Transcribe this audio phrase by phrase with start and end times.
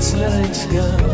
[0.00, 1.09] as lyrics go.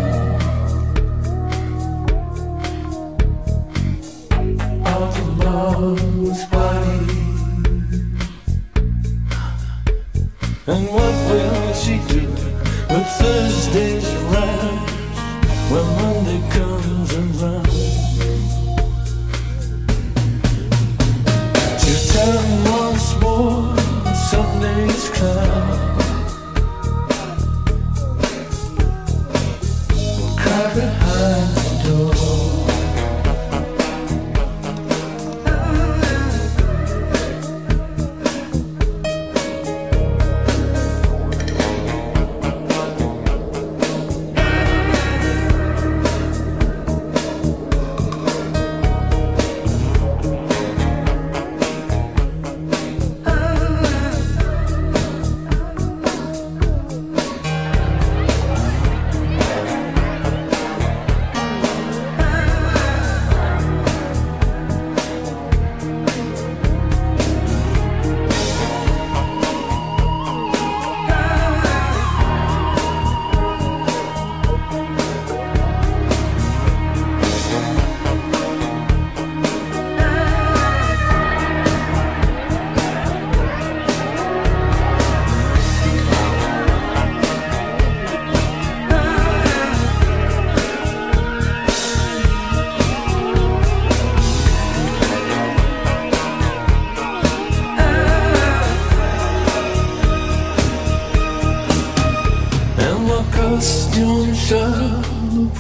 [103.56, 105.02] bastion shall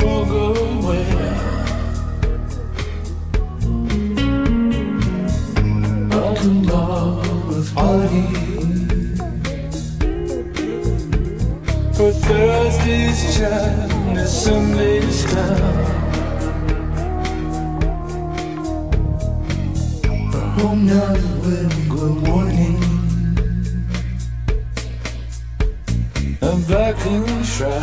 [0.00, 1.06] walk away.
[6.10, 7.68] But in love with
[11.96, 15.84] for Thursday's chat is Sunday's down.
[20.58, 21.14] Home now,
[21.88, 22.95] good morning.
[26.46, 27.82] a blackening shroud,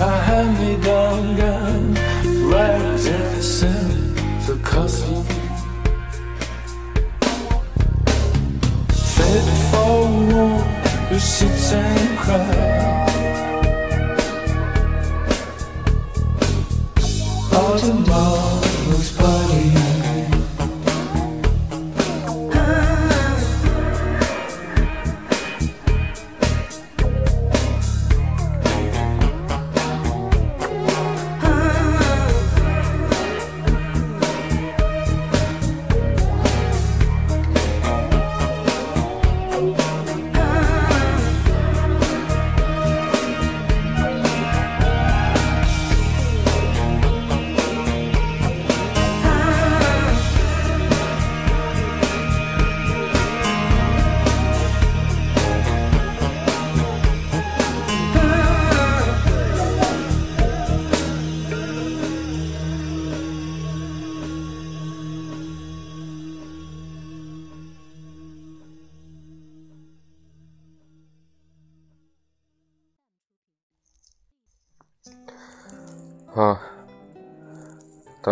[0.00, 1.94] a hand-me-down gown,
[2.50, 4.14] rags in the sin,
[4.46, 5.24] the custom.
[9.14, 10.62] Fit for a
[11.08, 12.70] who sits and cries.
[17.52, 18.49] Autumn.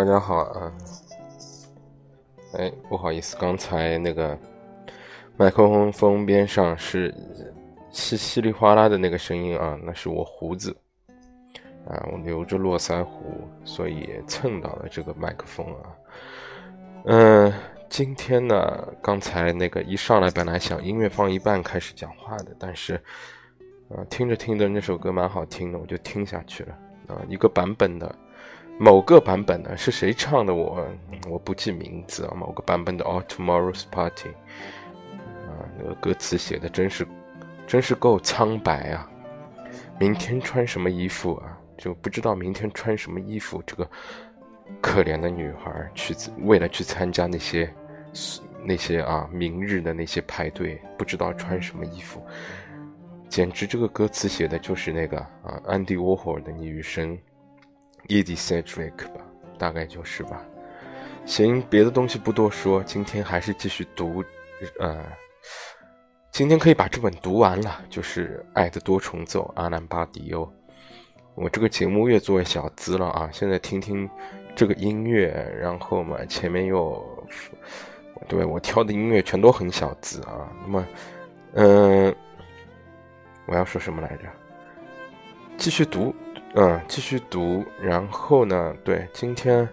[0.09, 0.73] 大家好啊。
[2.55, 4.39] 哎不好意思刚才那个
[5.37, 7.15] 麦克风边上是
[7.91, 10.75] 稀稀里哗啦的那个声音啊那是我胡子。
[11.87, 15.93] 啊我留着络腮胡所以蹭到了这个麦克风啊。
[17.05, 17.53] 嗯
[17.91, 22.95] 今天呢刚才那个一上来本来想音乐放一半开始讲话的但是
[23.91, 26.79] 啊听着听着那首歌蛮好听的我就听下去了。
[27.09, 28.11] 啊一个版本的
[28.79, 30.55] 某个版本的是谁唱的？
[30.55, 30.87] 我
[31.29, 32.35] 我不记名字啊。
[32.37, 34.29] 某个版本的《All Tomorrow's Party》
[35.51, 37.07] 啊，那个歌词写的真是
[37.67, 39.11] 真是够苍白啊。
[39.99, 41.59] 明天穿什么衣服啊？
[41.77, 43.63] 就不知道明天穿什么衣服。
[43.67, 43.89] 这个。
[44.83, 47.75] 可怜的女孩去为了去参加那些
[48.63, 52.23] 那些啊明日的那些派对，不知道穿什么衣服，
[53.31, 57.19] 简直这个歌词写的就是那个啊安迪沃霍尔的女生
[58.09, 59.21] Edcedric 吧，
[59.57, 60.45] 大概就是吧。
[61.25, 64.25] 行，别的东西不多说，今天还是继续读，
[64.81, 65.05] 呃，
[66.33, 70.51] 今天可以把这本读完了，就是《爱的多重奏》阿兰巴迪欧。
[71.35, 74.09] 我这个节目越做越小资了啊，现在听听。
[74.57, 75.29] 这个音乐，
[75.61, 77.01] 然后嘛，前面又，
[78.27, 80.51] 对我挑的音乐全都很小资啊。
[80.63, 80.87] 那么，
[81.53, 82.17] 嗯，
[83.47, 84.25] 我要说什么来着？
[85.57, 86.13] 继续读，
[86.55, 87.65] 嗯，继续读。
[87.81, 89.69] 然后呢，对，今天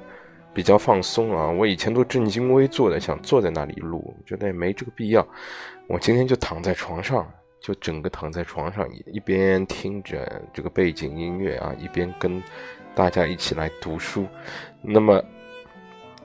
[0.53, 1.47] 比较放松啊。
[1.49, 5.27] 我以前都正襟危坐的，想坐在那里录，觉得也没这个必要。
[5.87, 7.29] 我今天就躺在床上，
[7.59, 12.41] 就整个躺在床上，一边听着这个背景音乐啊，一边跟。
[12.97, 14.25] 大家一起来读书，
[14.81, 15.21] 那么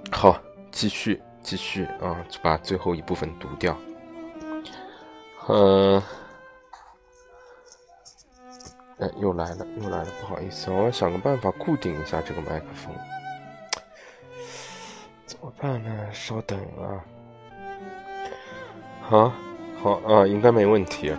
[0.08, 3.76] 好，继续继续啊，把最后一部分读掉。
[5.49, 6.00] 嗯，
[9.00, 12.94] 哎，又来了，又来了，不好意思，我要想个办法固定一下这个麦克风，
[15.26, 16.06] 怎么办呢？
[16.12, 17.05] 稍等啊，
[19.02, 19.32] 好，
[19.82, 21.12] 好啊，应该没问题。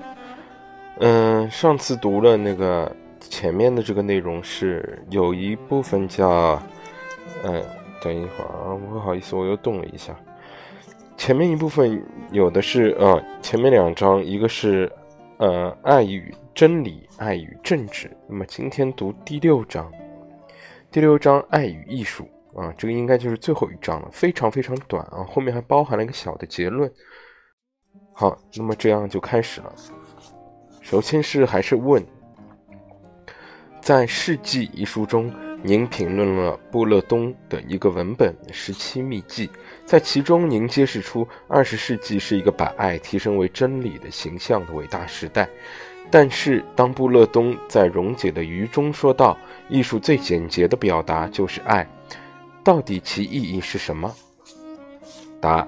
[0.99, 2.91] 嗯，上次读了那个。
[3.29, 6.61] 前面的这个内容是有一部分叫，
[7.43, 7.63] 嗯，
[8.01, 10.13] 等一会儿啊，不好意思，我又动了一下。
[11.15, 14.91] 前面一部分有的是啊，前面两章一个是
[15.41, 18.15] 呃爱与真理，爱与政治。
[18.29, 19.91] 那么今天读第六章，
[20.91, 26.87] 第六章爱与艺术啊，这个应该就是最后一章了，非常非常短啊，后面还包含了一个小的结论。
[28.13, 29.73] 好，那么这样就开始了。
[30.79, 32.05] 首先是还是问。
[33.81, 35.33] 在《世纪》一书中，
[35.63, 39.47] 您评论了布勒东的一个文本《十七秘记》，
[39.91, 45.49] 在其中，您揭示出二十世纪是一个把爱提升为真理的形象的伟大时代。
[46.09, 51.85] 但是，当布勒东在《溶解的鱼》中说道：“艺术最简洁的表达就是爱”，
[52.63, 54.09] 到底其意义是什么？
[55.41, 55.67] 答：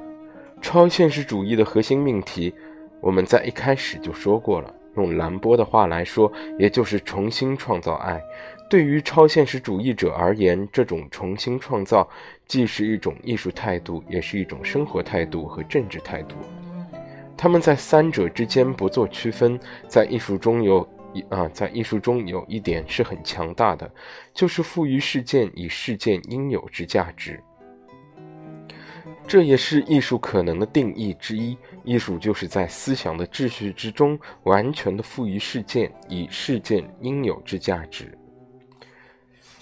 [0.62, 2.56] 超现实主义的核心命题，
[3.02, 4.74] 我们在一开始就说过了。
[4.96, 8.22] 用兰波的话来说，也就是重新创造爱。
[8.70, 12.08] 对于超现实主义者而言，这种重新创造
[12.48, 16.36] 既是一种艺术态度，也是一种生活态度和政治态度。
[17.36, 19.60] 他们在三者之间不做区分。
[19.88, 23.92] 在艺术中有一啊，在艺术中有一点是很强大的，
[24.34, 27.42] 就是赋予事件以事件应有之价值。
[29.26, 31.58] 这也是艺术可能的定义之一。
[31.84, 38.18] 艺术就是在思想的秩序之中，完全的赋予事件以事件应有之价值。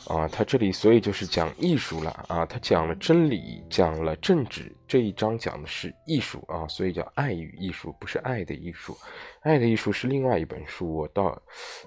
[0.07, 4.75] 啊，他这里所以就是讲艺术了啊，他讲了真理，讲了政治。
[4.87, 8.97] 这一章讲的是艺术啊，所以叫爱与艺术，不是爱的艺术。
[9.41, 11.39] 爱的艺术是另外一本书，我到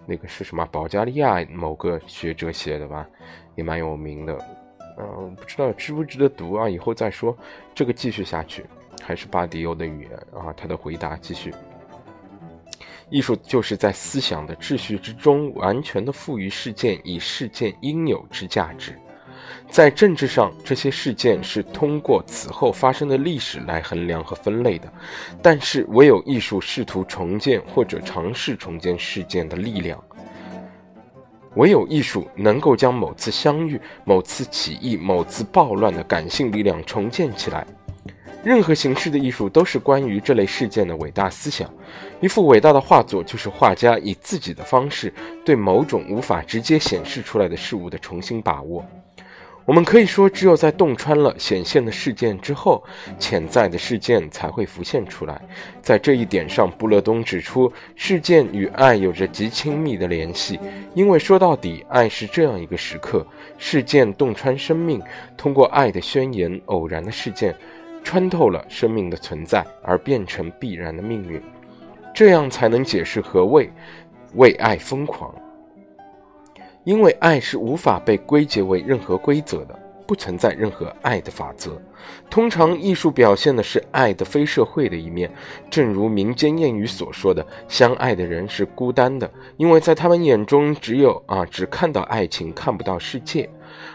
[0.06, 0.64] 那个是什么？
[0.66, 3.06] 保加利亚某个学者写的吧，
[3.56, 4.38] 也蛮有名的。
[4.98, 7.36] 嗯，不知道值不值得读啊，以后再说。
[7.74, 8.64] 这个继续下去。
[9.02, 11.52] 还是巴迪欧的语言啊，他的回答继续：
[13.10, 18.98] 艺术就是在思想的秩序之中，完全的赋予事件以事件应有之价值。
[19.70, 24.92] 在政治上，这些事件是通过此后发生的历史来衡量和分类的，
[25.42, 30.02] 但是唯有艺术试图重建或者尝试重建事件的力量，
[31.56, 37.66] 唯有艺术能够将某次相遇、某次起义、某次暴乱的感性力量重建起来。
[38.44, 41.72] 任何形式的艺术都是关于这类事件的伟大思想。
[42.24, 45.12] 一幅伟大的画作就是画家以自己的方式
[45.44, 48.82] 对某种无法直接显示出来的事物的重新把握。
[49.66, 52.82] 我们可以说，只有在洞穿了显现的事件之后，
[53.18, 55.38] 潜在的事件才会浮现出来。
[55.82, 60.58] 在这一点上，布勒东指出，事件与爱有着极亲密的联系，
[60.94, 63.26] 因为说到底，爱是这样一个时刻：
[63.58, 64.98] 事件洞穿生命，
[65.36, 67.54] 通过爱的宣言，偶然的事件。
[68.02, 71.40] 穿透了生命的存在而变成必然的命运，
[72.14, 73.70] 这样才能解释何谓
[74.36, 75.34] 为爱疯狂。
[76.84, 79.78] 因为爱是无法被归结为任何规则的。
[80.06, 81.80] 不存在任何爱的法则。
[82.28, 85.32] 通常，艺术表现的是爱的非社会的一面。
[85.70, 93.48] 正如民间谚语所说的：“相爱的人是孤单的，因为在他们眼中只有啊，只看到爱情，看不到世界。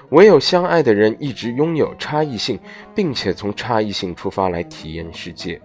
[0.09, 2.59] 唯有相爱的人一直拥有差异性，
[2.95, 5.61] 并且从差异性出发来体验世界。”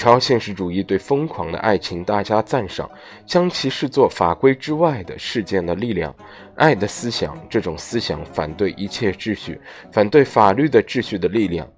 [0.00, 2.90] 超现实主义对疯狂的爱情大加赞赏，
[3.26, 6.14] 将其视作法规之外的事件的力量。
[6.54, 9.60] 爱的思想，这种思想反对一切秩序，
[9.92, 11.68] 反对法律的秩序的力量。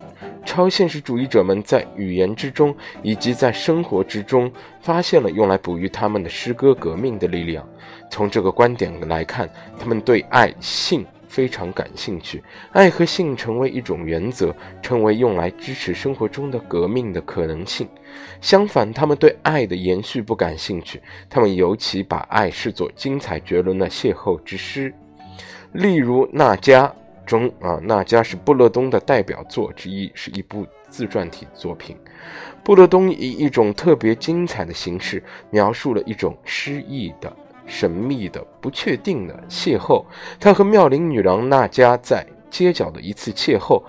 [0.46, 4.48] 超现实主义者们在语言之中，以及在生活之中，
[4.80, 7.68] 发现了用来哺育他们的诗歌革命的力量。
[8.08, 9.50] 从这个观点来看，
[9.80, 11.04] 他们对爱性。
[11.32, 17.88] 非常感兴趣，爱和性成为一种原则，成为用来支持生活中的革命的可能性。
[18.42, 24.92] 相反，他们对爱的延续不感兴趣，他们尤其把爱视作精彩绝伦的邂逅之诗。
[25.72, 26.86] 例如《那迦》
[27.24, 31.96] 中啊，《那迦》是布勒东的代表作之一，是一部自传体作品。
[32.62, 37.34] 布勒东以一种特别精彩的形式描述了一种诗意的。
[37.66, 40.04] 神秘的、不确定的邂逅，
[40.40, 43.82] 他和妙龄女郎娜佳在街角的一次邂逅，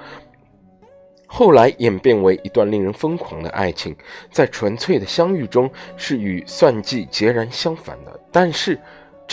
[1.28, 3.96] 后来演变为一段令人疯狂的爱情。
[4.32, 8.80] 在纯粹的相遇中，是与算计截然相反的，但是。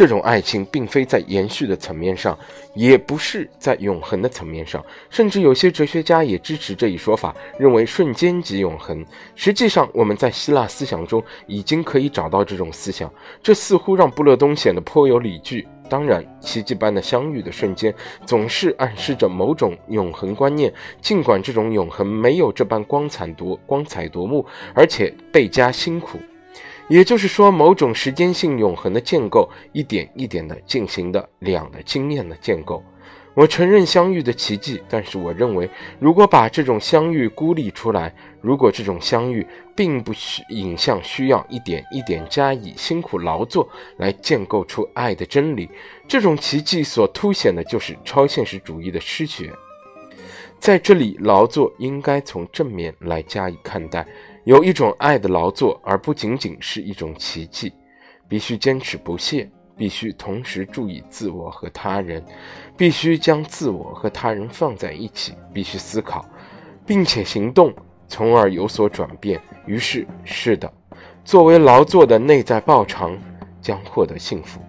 [0.00, 2.35] 这种爱情并非在延续的层面上，
[2.73, 9.04] 也不是在永恒的层面上，甚至有些哲学家也支持这一说法，认为瞬间即永恒。
[9.35, 15.69] 实际上，我们在希腊思想中已经可以找到这种思想，这似乎让布勒东显得颇有理据。
[15.90, 26.19] 当然，奇迹般的相遇的瞬间总是暗示着某种永恒观念，尽管这种永恒没有这般光彩夺光彩夺目，而且倍加辛苦。
[26.91, 32.83] 也就是说，某种时间性永恒的建构，一点一点地进行的两的经验的建构。
[33.33, 35.71] 我承认相遇的奇迹，但是我认为，
[36.01, 45.71] 如果把这种相遇孤立出来，如果这种相遇并不需影像需要一点一点加以辛苦劳作来建构出爱的真理，
[46.09, 49.53] 这种奇迹所凸显的就是超现实主义的失学。
[50.59, 54.05] 在这里，劳作应该从正面来加以看待。
[54.50, 57.73] 有一种爱的劳作，而不仅仅是一种奇迹。
[58.26, 62.21] 必须坚持不懈，必须同时注意自我和他人，
[62.76, 66.28] 必须将自我和他人放在一起，必须思考，
[66.85, 67.73] 并且行动，
[68.09, 69.40] 从而有所转变。
[69.66, 70.69] 于是，是的，
[71.25, 73.16] 作为劳作的内在报偿
[73.62, 74.61] 将获得幸福。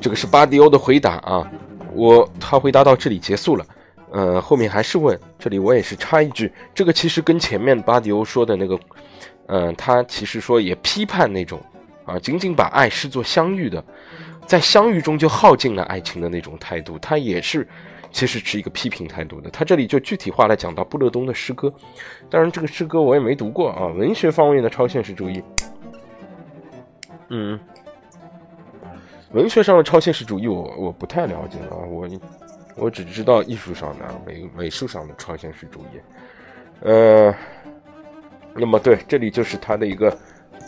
[0.00, 1.48] 这个是巴迪欧的回答啊，
[1.94, 3.64] 我他回答到这里结束了。
[4.12, 8.78] 呃，后面还是问，这里我也是插一句，这个其实跟前面巴迪欧说的那个，
[9.46, 11.60] 嗯，他其实说也批判那种，
[12.04, 13.84] 啊，仅仅把爱视作相遇的，
[14.46, 17.66] 在相遇中就耗尽了爱情的那种态度，他也是
[18.10, 19.48] 其实持一个批评态度的。
[19.50, 21.72] 他这里就具体化来讲到布勒东的诗歌，
[22.28, 25.40] 当然这个诗歌我也没读过啊，文学方面的超现实主义，
[27.28, 27.58] 嗯，
[29.30, 32.08] 文学上的超现实主义我我不太了解啊，我。
[32.80, 36.00] 我只知道艺术上的美美术上的超现实主义，
[36.80, 37.34] 呃，
[38.54, 40.16] 那么对，这里就是他的一个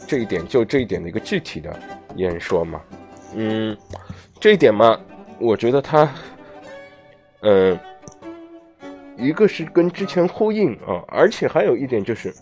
[0.07, 1.75] 这一点，就这一点的一个具体的
[2.16, 2.83] 演说嘛，
[3.35, 3.75] 嗯，
[4.38, 5.00] 这一点嘛，
[5.38, 6.07] 我觉得他，
[7.40, 7.78] 嗯，
[9.16, 12.35] 一个是跟之前呼应啊，而且还有一点就是，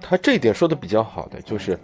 [0.00, 1.76] 他这一点说的比较好的就是，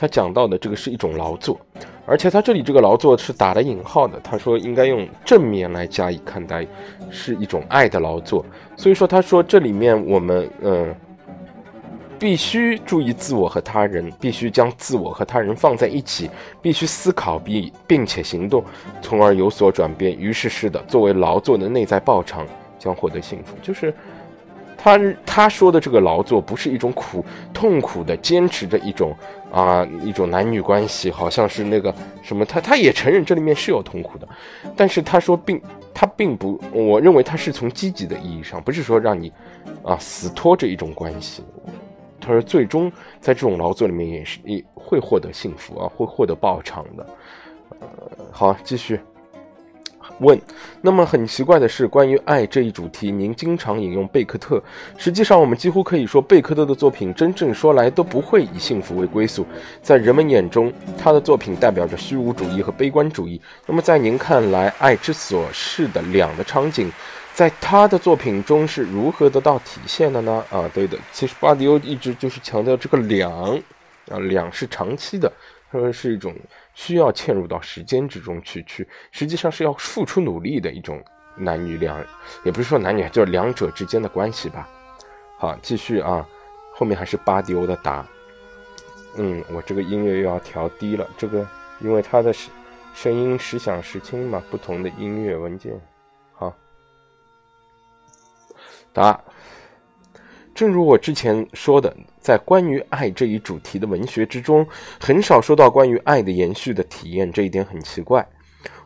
[0.00, 1.60] 他讲到的这个是一种劳作。
[2.06, 6.66] 而且他这里这个劳作是打了引号的，他说应该用正面来加以看待，
[7.10, 8.44] 是一种爱的劳作。
[8.76, 10.92] 所以说，他说这里面我们嗯，
[12.18, 16.28] 必须注意自我和他人，必须将自我和他人放在一起，
[16.60, 18.64] 必须思考并并且行动，
[19.00, 20.18] 从而有所转变。
[20.18, 22.44] 于是是的，作为劳作的内在报偿
[22.76, 23.94] 将获得幸福，就是。
[24.82, 29.14] 他他说的这个劳作不是一种苦痛苦的坚持着一种
[29.50, 34.28] 啊一种男女关系，好像是那个什么，他他也承认这里面是有痛苦的，
[34.76, 35.60] 但是他说并
[35.92, 39.32] 他并不，我认为他是从积极的意义上，不是说让你
[39.82, 41.42] 啊死拖着一种关系。
[42.20, 47.06] 他说最终在这种劳作里面也是也会获得幸福啊，会获得报偿的。
[47.80, 47.88] 呃，
[48.30, 49.00] 好，继续。
[50.18, 50.40] 问，
[50.82, 54.62] 那么很奇怪的是，关于爱这一主题，您经常引用贝克特。
[54.98, 59.46] 实际上，我们几乎可以说，贝克特的作品真正说来都不会以幸福为归宿。
[59.82, 63.40] 在人们眼中，他的作品代表着虚无主义和悲观主义。
[63.66, 66.92] 那么，在您看来，爱之所示的两个场景，
[67.32, 70.44] 在他的作品中是如何得到体现的呢？
[70.50, 73.32] 啊，对的，其实巴迪欧一直就是强调这个两，
[74.10, 75.32] 啊，两是长期的，
[75.70, 76.34] 他说是一种
[76.74, 81.02] 需要嵌入到时间之中去，去实际上是要付出努力的一种
[81.36, 82.02] 男女两，
[82.44, 84.68] 也不是说男女，就是两者之间的关系吧。
[85.38, 86.26] 好，继续啊，
[86.74, 88.06] 后面还是巴迪欧的答。
[89.16, 91.46] 嗯，我这个音乐又要调低了，这个
[91.80, 92.50] 因为它的声
[92.94, 95.72] 声音时响时轻嘛，不同的音乐文件。
[96.32, 96.54] 好，
[98.92, 99.20] 答。
[100.60, 104.66] 正如我之前说的，在关于爱这一主题的文学之中，
[105.00, 108.28] 很少说到关于爱的延续的体验，这一点很奇怪。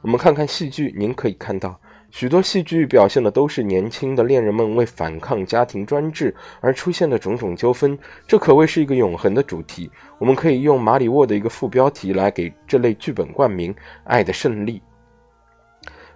[0.01, 1.77] 我们看看戏剧，您可以看到。
[2.13, 9.91] 许多戏剧表现的都是年轻的恋人们为反抗家庭专制而出现的种种纠纷，这可谓是一个永恒的主题。
[10.19, 13.75] 我们可以用马里沃的一个副标题来给这类剧本冠名
[14.07, 14.81] ：“爱的胜利”。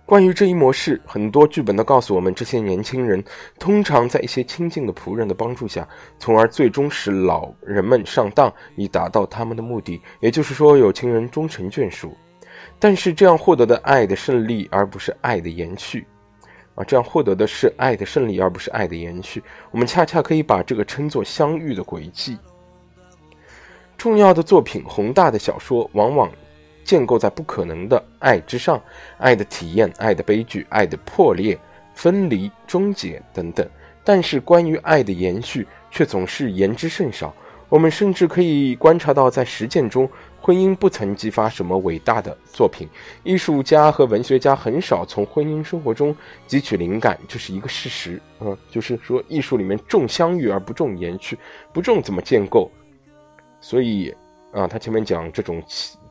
[0.08, 3.22] 关于这一模式，很多剧本都告诉我们，这些年轻人
[3.58, 5.86] 通常在一些亲近的仆人的帮助下，
[6.18, 10.00] 从而最终使老人们上当，以达到他们的目的。
[10.20, 12.16] 也就是说，有情人终成眷属。
[12.78, 16.06] 但是这样获得的爱的胜利，而不是爱的延续，
[16.74, 19.42] 啊，这样获得的是爱的胜利，而不是爱的延续。
[19.70, 22.38] 我们恰恰可以把这个称作相遇的轨迹。
[23.98, 26.30] 重要的作品、宏大的小说，往往
[26.88, 28.81] 建构在不可能的爱之上，
[29.18, 31.59] 爱的体验、爱的悲剧、爱的破裂、
[31.92, 33.68] 分离、终结等等。
[34.03, 37.35] 但是关于爱的延续，却总是言之甚少。
[37.68, 40.09] 我们甚至可以观察到，在实践中。
[40.40, 42.88] 婚姻不曾激发什么伟大的作品，
[43.24, 46.16] 艺术家和文学家很少从婚姻生活中
[46.48, 48.18] 汲取灵感，这是一个事实。
[48.40, 51.37] 嗯，就是说，艺术里面重相遇而不重延续，
[51.70, 52.70] 不重怎么建构。
[53.61, 54.14] 所以，
[54.53, 55.62] 啊，他前面讲这种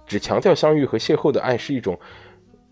[0.08, 2.00] 只强调相遇和邂逅的爱是一种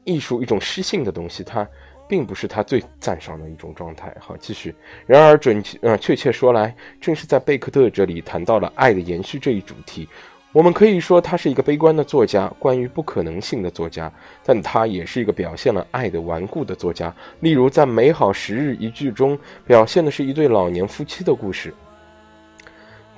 [0.05, 1.67] 艺术，一种诗性的东西，它
[2.07, 4.15] 并不是他最赞赏的一种状态。
[4.19, 4.73] 好，继续。
[5.05, 10.07] 然而，准确，呃，确切说来，正是在贝克特这里谈到了爱的延续这一主题。
[10.51, 14.09] 我们可以说他是一个悲观的作家，关于不可能性的作家，
[14.41, 17.13] 但他也是一个表现了爱的顽固的作家。
[17.41, 21.73] 例如，在《美好时日》一剧中，表现的是一对老年夫妻的故事，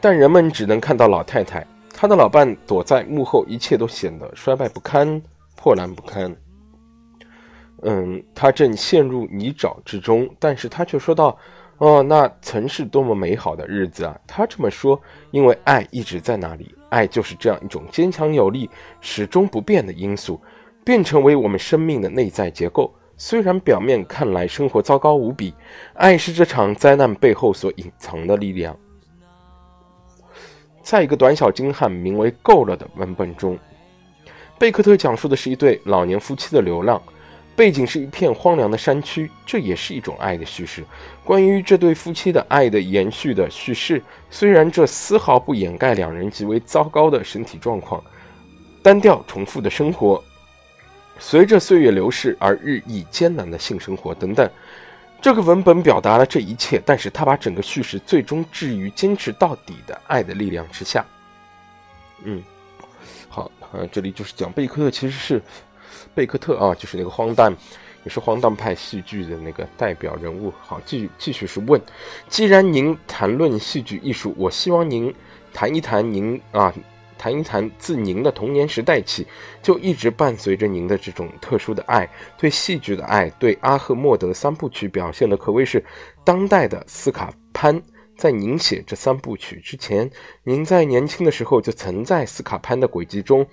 [0.01, 1.63] 但人们只能看到老太太，
[1.99, 5.19] 他的老伴躲在幕后，一切都显得衰败不堪、
[5.55, 6.33] 破烂不堪。
[7.81, 11.35] 嗯，他正陷入泥沼之中，但是他却说道。
[11.79, 14.19] 哦，那曾是多么美好的日子啊！
[14.25, 18.67] 他这么说，因为爱一直在那里，爱就是这样一种坚强有力、
[18.99, 20.41] 始终不变的因素，
[20.83, 22.91] 变成为我们生命的内在结构。
[23.15, 25.53] 虽然表面看来生活糟糕无比，
[25.93, 28.75] 爱是这场灾难背后所隐藏的力量。
[30.89, 33.59] 在一个短小精悍、名为“够了”的文本中，
[34.57, 37.01] 贝克特讲述的是一对老年夫妻的流浪。
[37.57, 40.85] 背景是一片荒凉的山区，这也是一种爱的叙事。
[41.25, 48.01] 关于这对夫妻的爱的延续的叙事，虽然这丝毫不掩盖两人极为糟糕的身体状况、
[48.81, 50.23] 单调重复的生活、
[51.19, 54.49] 随着岁月流逝而日益艰难的性生活等等。
[55.21, 61.05] 这个文本表达了这一切，但是他把整个叙事最终置于坚持到底的爱的力量之下。
[62.23, 62.43] 嗯，
[63.27, 65.41] 好，呃，这里就是讲贝克特其实是。
[66.13, 67.55] 贝克特啊，就是那个荒诞，
[68.03, 70.51] 也是荒诞派戏剧的那个代表人物。
[70.59, 71.79] 好，继续继续是问，
[72.27, 75.13] 既然您谈论戏剧艺术，我希望您
[75.53, 76.73] 谈一谈您啊，
[77.17, 79.25] 谈一谈自您的童年时代起
[79.61, 85.83] 就一直伴随着您的这种特殊的爱，对戏剧的爱，对阿赫莫德三部曲表现的可谓是
[86.23, 87.81] 当代的斯卡潘。
[88.17, 90.09] 在您写这三部曲之前，
[90.43, 93.45] 您在年轻的时候就曾在斯卡潘的轨迹中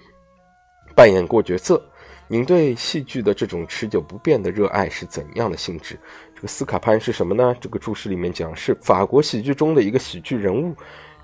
[0.94, 1.82] 扮演过角色。
[2.26, 5.98] 您对戏剧的这种持久不变的热爱是怎样的性质？
[6.34, 7.54] 这个斯卡潘是什么呢？
[7.60, 10.74] 这个注释里面讲是法国喜剧中的一个喜剧人物，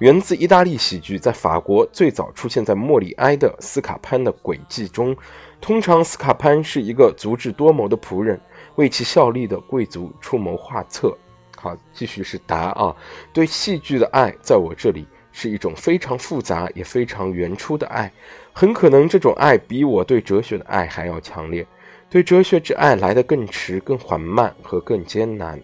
[0.01, 5.15] 源自意大利喜剧，在法国最早出现在莫里埃的斯卡潘的轨迹中。
[5.61, 8.41] 通常，斯卡潘是一个足智多谋的仆人，
[8.77, 11.15] 为其效力的贵族出谋划策。
[11.55, 12.97] 好，继续是答啊，
[13.31, 18.11] 对戏剧的爱，在我这里是一种非常复杂也非常原初的爱。
[18.55, 21.67] 很可能这种爱比我对哲学的爱还要强烈，
[22.09, 25.61] 对哲学之爱来得更迟、更缓慢和更艰难。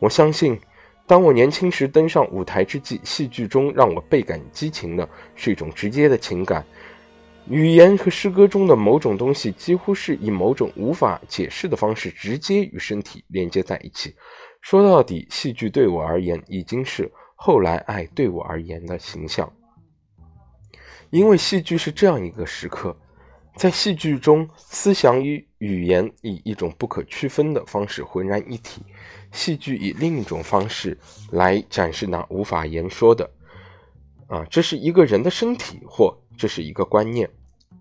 [0.00, 0.58] 我相信，
[1.08, 6.62] 当我年轻时登上舞台之际，戏剧中让我倍感激情的是一种直接的情感。
[7.48, 14.14] 语言和诗歌中的某种东西几乎是以某种无法解释的方式直接与身体连接在一起。
[14.60, 19.50] 说到底，戏剧对我而言已经是后来爱对我而言的形象。
[21.08, 22.94] 因为戏剧是这样一个时刻，
[23.56, 28.82] 在戏剧中，思想与语言以一种不可区分的方式浑然一体。
[29.32, 30.96] 戏剧以另一种方式
[31.30, 33.30] 来展示那无法言说的。
[34.28, 37.30] 啊，这是一个人的身体，或这是一个观念，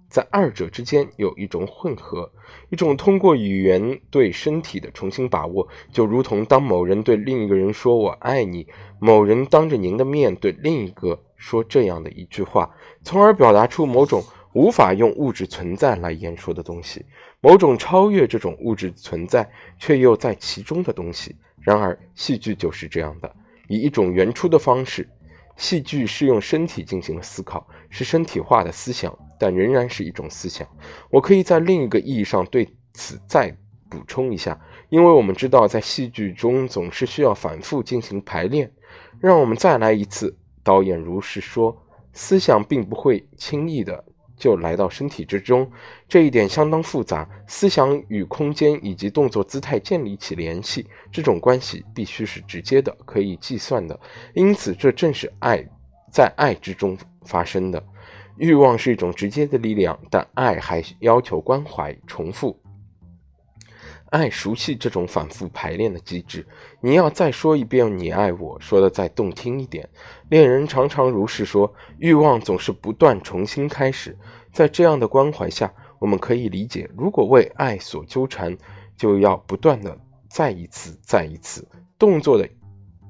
[0.09, 2.31] 在二者之间有一种混合，
[2.69, 8.65] 一种通过语言对身体的重新把握，就如同当某人对另一个人说“我爱你”，
[8.99, 17.05] 某人当着您的面对另一个说这样的一句话，从而表达出某种无法用物质存在来言说的东西，
[17.47, 21.33] 某种超越这种物质存在却又在其中的东西。
[21.61, 23.35] 然而，戏剧就是这样的，
[23.69, 25.07] 以一种原初的方式。
[25.55, 30.67] 戏剧是用身体进行了思考，是身体化的思想，但仍然是一种思想。
[31.09, 33.55] 我可以在另一个意义上对此再
[33.89, 38.69] 补充一下，因为我们知道，在戏剧中总是需要反复进行排练。
[39.21, 40.37] 让我们再来一次。
[40.63, 41.81] 导演如是说
[42.11, 44.03] ：“思想并不会轻易的。”
[44.37, 45.69] 就来到身体之中，
[46.07, 47.27] 这一点相当复杂。
[47.47, 53.99] 思想与空间以及动作姿态建立起联系，这种关系必须是直接的，可以计算的。
[54.33, 55.65] 因此，这正是爱
[56.11, 57.83] 在爱之中发生的。
[58.37, 62.55] 欲望是一种直接的力量，但爱还要求关怀、重复。
[64.09, 66.45] 爱熟悉这种反复排练的机制。
[66.81, 69.87] 你要再说一遍“你爱我”，说的再动听一点。
[70.29, 71.73] 恋人常常如是说。
[71.99, 74.17] 欲望总是不断重新开始。
[74.51, 78.57] 在这样的关怀下，我们可以理解：如果为爱所纠缠，
[78.95, 79.97] 就要不断的
[80.29, 81.67] 再一次、再一次
[81.97, 82.47] 动作的。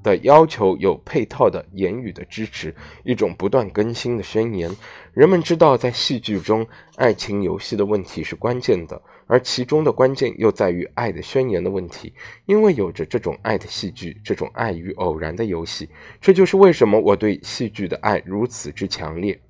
[0.00, 4.70] 的要求有配套的言语的支持，一种不断更新的宣言。
[5.12, 12.12] 人们知道，在戏剧中，爱情游戏的问题是关键的，而其中的关键又在于爱的宣言的问题。
[12.46, 15.88] 因为有着这种爱的戏剧，这种爱与偶然的游戏，
[16.20, 19.40] 这就是为什么我对戏剧的爱如此之强烈。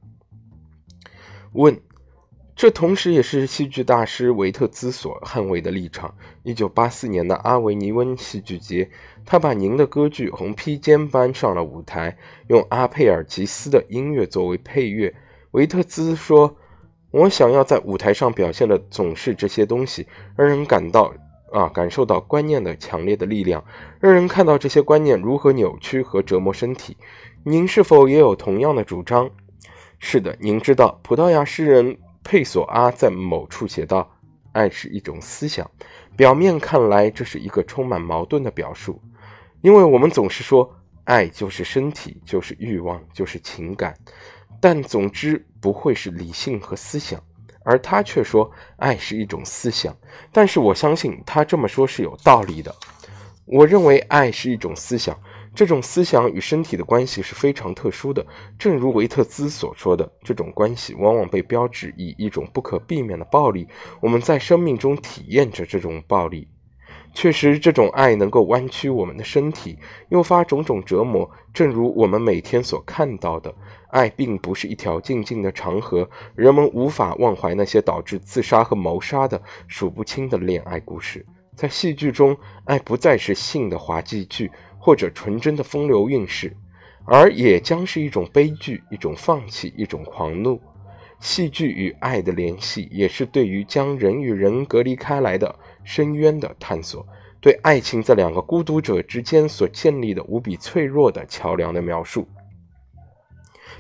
[1.53, 1.81] 问。
[2.61, 6.13] 这同时也是戏剧大师维特兹所捍卫的立场。
[6.43, 8.91] 一九八四年的阿维尼翁戏剧节，
[9.25, 15.15] 他把您的歌剧《红披肩》搬上了舞台，用阿佩尔吉斯的音乐作为配乐。
[15.53, 16.57] 维特兹说
[17.11, 21.13] ：“我想要在舞台上表现的总是这些东西，让人感到
[21.53, 23.65] 啊，感受到观念的强烈的力量，
[24.01, 26.97] 让人看到这些观念如何扭曲和折磨身体。
[27.45, 29.31] 您是否也有同样的主张
[29.99, 34.07] ？”“是的，您知道，葡萄牙诗人。”佩索阿在某处写道
[34.53, 35.71] ：“爱是一种思想。”
[36.15, 39.01] 表面看来，这是一个充满矛盾的表述，
[39.63, 40.71] 因为我们总是说
[41.05, 43.97] 爱就是身体，就是欲望，就是情感，
[44.61, 47.23] 但总之不会是理性和思想。
[47.65, 49.95] 而他却说爱是一种思想，
[50.33, 52.75] 但是我相信他这么说是有道理的。
[53.45, 55.19] 我认为爱是一种思想。
[55.55, 58.25] 这种思想与身体的关系是非常特殊的，
[58.59, 63.67] 正如维特兹所说的，这种关系往往被标志以一种不可避免的暴力。
[64.01, 66.47] 我们在生命中体验着这种暴力。
[67.13, 69.77] 确实，这种爱能够弯曲我们的身体，
[70.11, 71.29] 诱发种种折磨。
[71.53, 73.53] 正如我们每天所看到的，
[73.91, 81.25] 爱并不是一条静静的长河，人们无法忘怀那些导致自杀和谋杀的数不清的恋爱故事。
[81.55, 84.51] 在戏剧中，爱不再是性的滑稽剧。
[84.81, 86.57] 或者纯真的风流韵事，
[87.05, 90.59] 而也将是一种悲剧，一种放弃，一种狂怒。
[91.19, 97.05] 戏剧与爱的联系，也是对于将人与人隔离开来的深渊的探索，
[97.41, 102.27] 对爱情在两个孤独者之间所建立的无比脆弱的桥梁的描述。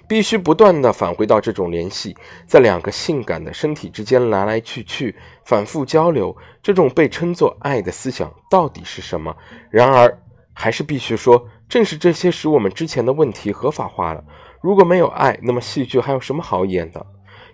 [0.08, 2.16] 必须不断地返回到这种联系，
[2.46, 6.36] 在两个性感的身体之间来来去去，反复交流。
[6.62, 9.36] 这种被称作爱的思想到底是什么？
[9.70, 10.18] 然而。
[10.60, 14.24] 还是必须说，正是这些使我们之前的问题合法化了。
[14.60, 17.06] 如果没有爱，那么戏剧还有什么好演的？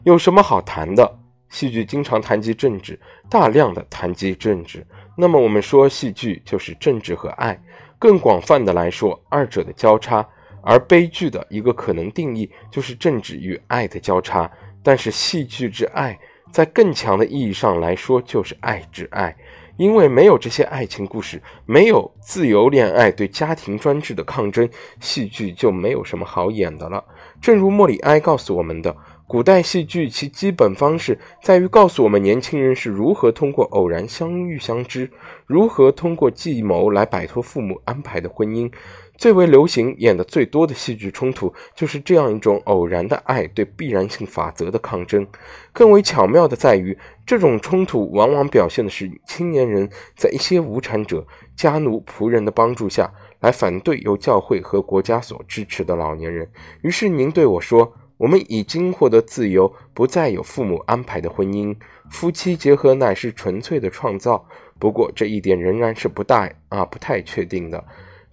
[0.05, 1.19] 有什么好谈的？
[1.51, 4.87] 戏剧经常谈及政治，大量的谈及政治。
[5.19, 7.63] 那么我们说，戏剧就是政治和爱。
[7.99, 10.27] 更广泛的来说，二者的交叉。
[10.65, 14.51] 而悲剧的一个可能定义就是政治与爱的交叉。
[14.83, 16.19] 但是戏剧之爱，
[16.51, 19.37] 在更强的意义上来说，就是爱之爱。
[19.77, 24.69] 因为没有这些爱情故事，没有自由恋爱对家庭专制的抗争，
[25.01, 27.03] 戏剧就没有什么好演的了。
[27.41, 28.97] 正如莫里埃告诉我们的，
[29.27, 35.11] 古代戏剧其基本方式在于告诉我们年轻人是如何通过偶然相遇相知，
[35.45, 38.71] 如何通过计谋来摆脱父母安排的婚姻。
[39.17, 45.27] 最为流行、演的最多的戏剧冲突，就是这样一种偶然的爱对必然性法则的抗争。
[45.73, 56.51] 更为巧妙的在于，这种冲突往往表现的是青年人在一些无产者、家奴、仆人的帮助下来反对由教会和国家所支持的老年人。
[56.83, 61.77] 于是您对我说：“我们已经获得自由，不再有父母安排的婚姻，
[62.11, 64.47] 夫妻结合乃是纯粹的创造。
[64.79, 67.83] 不过这一点仍然是不大啊不太确定的。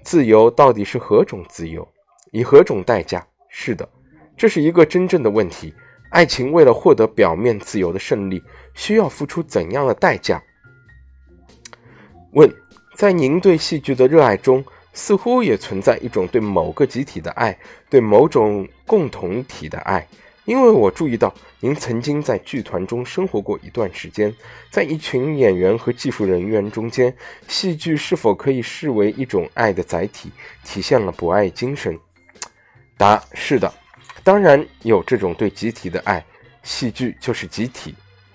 [0.04, 1.88] 自由到底是何种自由？
[2.32, 3.26] 以何种代价？
[3.50, 3.88] 是的，
[4.38, 5.74] 这是一个真正的问题。
[6.10, 8.42] 爱情为了获得表面自由的胜利，
[8.74, 10.42] 需要付出怎样的代价？
[12.34, 12.54] 问：
[12.96, 17.58] 在您对戏剧的热爱中，似乎也存在一种对某个集体的爱，
[17.90, 20.06] 对某种共同体的爱。
[20.46, 24.36] 因为我注意到您曾经在剧团中生活过一段时间，
[24.72, 27.16] 在一群演员和技术人员中间，
[27.48, 30.32] 戏剧是否可以视为一种爱的载体，
[30.64, 31.98] 体现了博爱精神？
[32.98, 33.72] 答：是的，
[34.24, 36.26] 当然有这种对集体的爱，
[36.64, 37.94] 戏剧就是集体，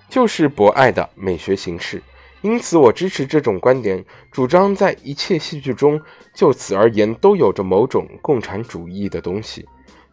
[0.08, 2.00] 就是博爱的美学形式。
[2.42, 6.00] 因此，我支持这种观点，主张在一切戏剧中，
[6.32, 9.66] 就此而言，都有着某种共产主义的东西。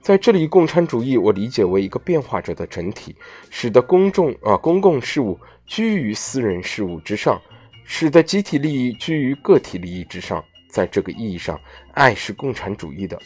[0.03, 3.15] 在这里，共产主义我理解为一个变化着的整体，
[3.49, 7.41] 使得公众啊公共事务居于私人事务之上，
[7.85, 10.43] 使得集体利益居于个体利益之上。
[10.67, 11.57] 在这个意义上，
[11.93, 13.17] 爱是共产主义的。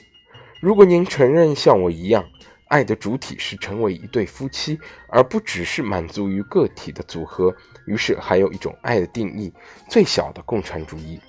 [0.61, 2.23] 如果您承认像我一样，
[2.67, 7.51] 爱的主体是成为一对夫妻，而不只是满足于个体的组合，
[7.87, 9.51] 于是还有一种爱的定义——
[9.89, 11.19] 最小的共产主义。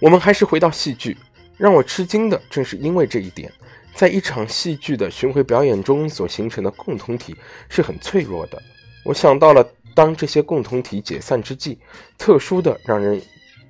[0.00, 1.14] 我们还是回到戏剧，
[1.58, 3.52] 让我吃惊的正是因为这一点。
[3.98, 7.34] 在一场戏剧的巡回表演中所形成的共同体
[7.68, 8.62] 是很脆弱的。
[9.04, 11.80] 我想到了当这些共同体解散之际，
[12.16, 13.20] 特殊的让人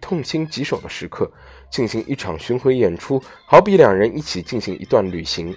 [0.02, 1.32] 痛心疾首的时刻，
[1.70, 5.56] 进行一场巡回演出，好比两人一起进行一段旅行，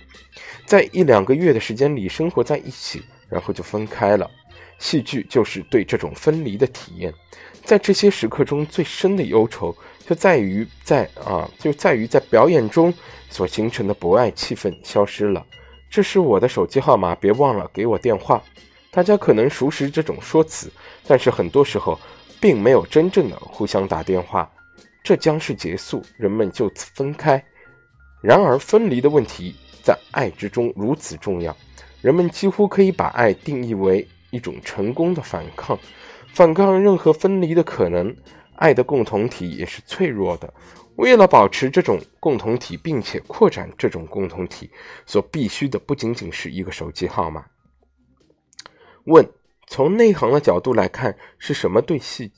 [0.66, 4.32] 在一两个月的时间里生活在一起，然后就分开了。
[4.80, 7.14] 戏剧就是对这种分离的体验。
[7.66, 12.94] 在这些时刻中，最深的忧愁就在于在啊，就在于在表演中
[13.30, 15.46] 所形成的博爱气氛消失了。
[15.90, 18.42] 这是我的手机号码，别忘了给我电话。
[18.90, 20.70] 大家可能熟识这种说辞，
[21.08, 21.98] 但是很多时候
[22.40, 24.52] 并没有真正的互相打电话。
[25.04, 27.44] 这将是结束，人们就此分开。
[28.22, 31.56] 然而，分离的问题在爱之中如此重要，
[32.02, 35.78] 人们几乎可以把爱定义为一种成功的反抗。
[36.34, 38.16] 反抗任何分离的可能，
[38.62, 40.54] 爱的共同体也是脆弱的。
[40.98, 44.70] 为了保持这种共同体，并且扩展这种共同体，
[45.08, 47.44] 所必须的不仅仅是一个手机号码。
[49.06, 49.28] 问：
[49.66, 52.32] 从内行的角度来看，是什么对戏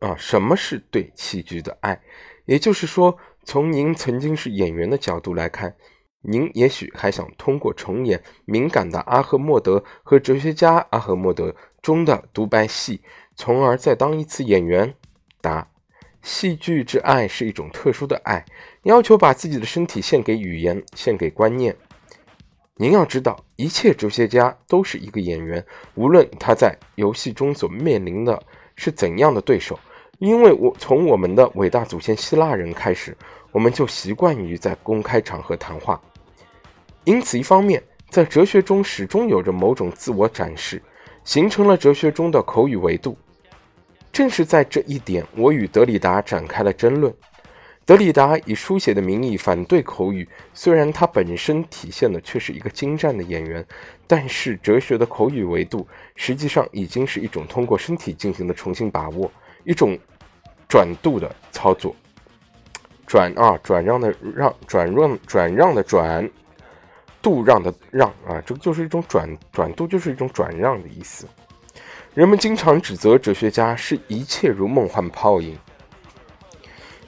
[0.00, 0.14] 啊？
[0.18, 1.98] 什么是对戏剧的爱？
[2.44, 5.74] 也就是说，从您曾经是演员的角度来看，
[6.20, 13.00] 您也许还想通过重演《敏感的阿赫莫德》和《哲学家阿赫莫德》中的独白戏。
[13.34, 14.94] 从而再当一次演员。
[15.40, 15.66] 答：
[16.22, 18.44] 戏剧之爱是一种特殊的爱，
[18.82, 21.74] 要求把自己的身体献给语言，献给观念。
[22.76, 28.42] 您要知道，一切哲学家都是一个演员，无论他在游戏中所面临的
[28.74, 29.78] 是怎样的对手。
[30.18, 33.16] 因为我从我们的伟大祖先希腊人开始，
[33.52, 35.98] 我们就习惯于在公开场合谈话。
[37.04, 40.82] 因此，一方面，在哲学中始终有着某种自我展示，
[41.24, 43.16] 形成了哲学中的口语维度。
[44.12, 47.14] 正是在这一点，我与德里达展开了争论。
[47.86, 53.66] 德里达以书写的名义反对口语，虽然他本身体现的却是一个精湛的演员，
[54.06, 59.30] 但是哲学的口语维度实际上已经是一种通过身体进行的重新把握，
[59.64, 59.98] 一种
[60.68, 61.96] 转度的操作。
[63.06, 66.30] 转啊，转让的让，转让转让的转，
[67.20, 71.26] 度让的让啊，这个就是一种转转度，就是一种转让的意思。
[72.12, 75.56] 人们经常指责哲学家是一切如梦幻泡影，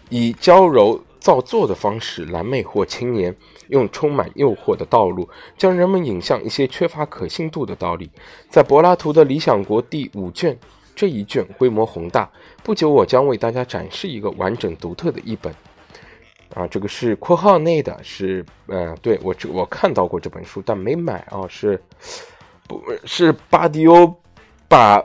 [0.09, 3.35] 以娇柔造作的方式来魅惑青年，
[3.67, 8.09] 用充满诱惑的道路将人们引向一些缺乏可信度的道理。
[8.49, 10.57] 在柏拉图的《理想国》第五卷
[10.95, 12.31] 这一卷规模宏大，
[12.63, 15.53] 不久我将为大家展示一个完整独特的译本。
[16.55, 21.83] 啊，这个是括号内的，是呃，对我这我看到过这本书，但没买啊，是
[22.69, 22.81] 不？
[23.05, 24.22] 是巴迪欧。
[24.73, 25.05] 把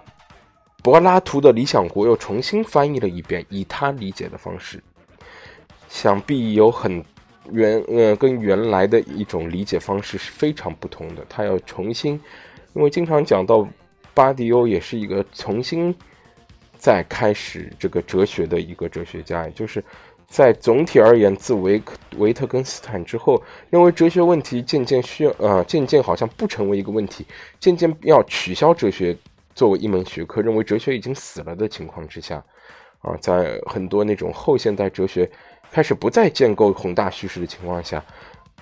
[0.82, 4.82] 柏拉图的《理想国》又重新翻译了一遍，以他理解的方式，
[5.89, 7.03] 想必有很
[7.51, 11.25] 原呃跟原来的一种理解方式是非常不同的。
[11.27, 12.13] 他要重新，
[12.75, 13.67] 因为经常讲到
[14.13, 15.93] 巴迪欧也是一个重新
[16.77, 19.84] 再开始这个哲学的一个哲学家，就是
[20.30, 21.84] 在总体而言，自维
[22.15, 27.25] 维特根斯坦之后，认为哲学问题渐渐需要呃渐渐好像不成为一个问题，
[27.60, 29.13] 渐渐要取消哲学。
[29.57, 32.37] 作为一门学科，认为哲学已经死了的情况之下，
[32.99, 35.27] 啊，在很多那种后现代哲学
[35.71, 38.05] 开始不再建构宏大叙事的情况下，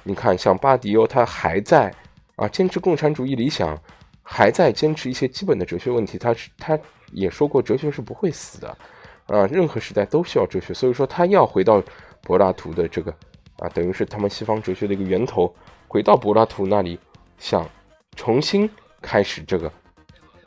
[0.04, 1.94] 你看，像巴迪欧，他还在
[2.38, 3.78] 啊坚持共产主义理想，
[4.24, 6.18] 还在坚持一些基本的哲学问题。
[6.18, 6.80] 他是他
[7.12, 8.78] 也说过，哲学是不会死的。
[9.28, 11.84] 啊，任何时代都需要哲学，所以说他要回到
[12.22, 13.12] 柏拉图的这个
[13.58, 15.54] 啊，等于是他们西方哲学的一个源头，
[15.90, 16.98] 回到柏拉图那里，
[17.38, 17.68] 想
[18.16, 18.70] 重新
[19.02, 19.70] 开始这个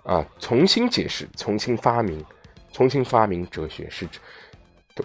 [0.09, 2.25] 啊，重新解释，重新发明，
[2.73, 4.09] 重新发明哲学是，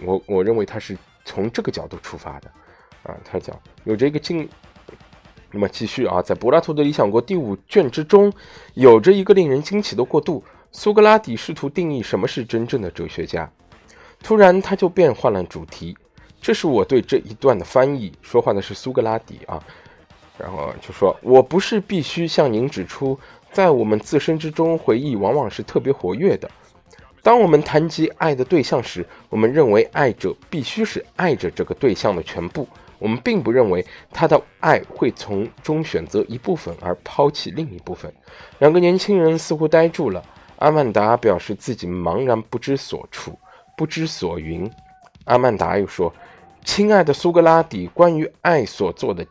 [0.01, 2.49] 我我认为他是从这个角度出发的
[3.03, 4.49] 啊，他讲有着一个进。
[5.55, 8.33] 那么继续啊，在柏拉图的《理想国》第五卷之中，
[8.73, 10.43] 有着一个令人惊奇的过渡。
[10.71, 13.47] 苏格拉底试图定义什么是真正的哲学家，
[14.23, 15.95] 突然他就变换了主题。
[16.41, 18.11] 这是我对这一段的翻译。
[18.23, 19.63] 说话的是苏格拉底啊，
[20.39, 23.19] 然后就说：“我不是必须向您指出，
[23.53, 26.49] 在我们自身之中，回忆往往是特别活跃的。
[27.21, 32.67] 当我们谈及爱的对象时，我们认为爱者必须是爱着这个对象的全部。”
[32.99, 38.09] 我们并不认为他的爱会从中选择一部分而抛弃另一部分。
[38.59, 40.23] 两个年轻人似乎呆住了。
[40.59, 43.37] 阿曼达表示自己茫然不知所处，
[43.75, 44.71] 不知所云。
[45.25, 46.13] 阿曼达又说
[46.63, 49.25] ：“亲爱的苏格拉底，关于爱所做的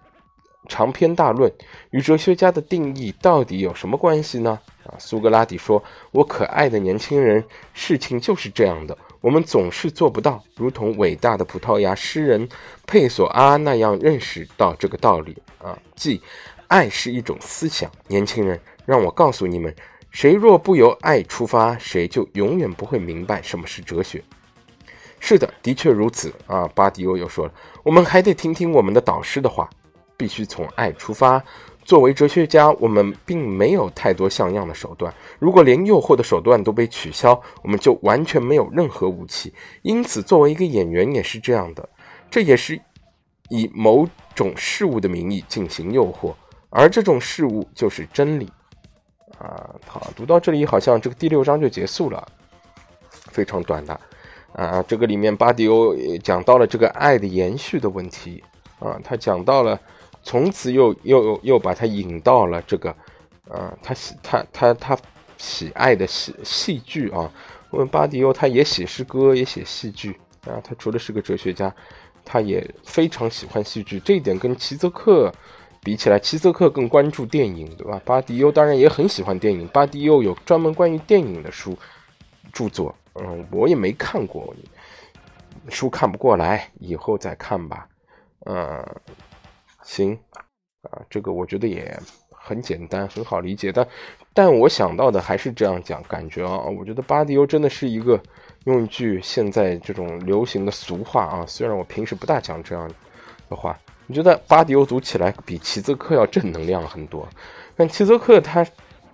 [0.73, 1.53] 长篇大论，
[1.91, 12.49] 与哲学家的定义到底有什么关系呢？”啊，苏格拉底说：“我可爱的年轻人，事情就是这样的。”我们总是做不到，如同伟大的葡萄牙诗人
[12.87, 16.21] 佩索阿那样认识到这个道理啊，即
[16.69, 17.91] 爱是一种思想。
[18.09, 19.73] 年轻人，让我告诉你们，
[20.11, 24.25] 谁若不由爱出发，谁就永远不会明白什么是哲学。
[25.21, 26.67] 是的，的确如此啊。
[26.75, 27.53] 巴迪欧又说了，
[27.85, 29.71] 我们还得听听我们的导师的话，
[30.23, 31.43] 必须从爱出发。
[31.85, 35.13] 作为哲学家，我们并没有太多像样的手段。
[35.41, 39.53] 如果连诱惑的手段都被取消，我们就完全没有任何武器。
[39.83, 41.89] 因此，作为一个演员也是这样的，
[42.31, 42.81] 这也是
[43.49, 46.33] 以某种事物的名义进行诱惑，
[46.71, 48.49] 而这种事物就是真理。
[49.41, 52.25] 啊，好，读到这里，好像这个第六章就结束了，
[53.11, 54.01] 非常短的。
[54.53, 58.41] 啊，这个里面巴迪欧讲到了这个爱的延续的问题。
[58.79, 59.77] 啊，他讲到了。
[60.23, 62.91] 从此又又又把他引到了这个，
[63.51, 64.97] 啊，他喜他他他
[65.37, 67.31] 喜爱的戏戏剧啊。
[67.71, 70.61] 我们巴迪欧他也写诗歌，也写戏剧啊。
[70.63, 71.75] 他除了是个哲学家，
[72.25, 73.99] 他也非常喜欢戏剧。
[74.01, 75.33] 这一点跟齐泽克
[75.83, 78.01] 比起来，齐泽克更关注电影，对吧？
[78.05, 79.67] 巴迪欧当然也很喜欢电影。
[79.69, 81.77] 巴迪欧有专门关于电影的书
[82.53, 84.55] 著作，嗯，我也没看过，
[85.69, 87.89] 书看不过来，以后再看吧，
[88.45, 88.87] 嗯。
[89.83, 90.19] 行，
[90.83, 91.99] 啊，这个我觉得也
[92.31, 93.73] 很简单，很好理解。
[93.73, 93.87] 但，
[94.35, 98.21] 但我想到的还是这样讲，感觉啊，我觉得巴迪欧真的是一个
[98.65, 102.91] 用一句现在这种流行的俗话啊，虽然我平时不大讲这样
[103.49, 107.29] 的话，我觉得巴迪欧读起来比齐泽克要正能量很多。
[107.77, 108.67] 但齐泽克他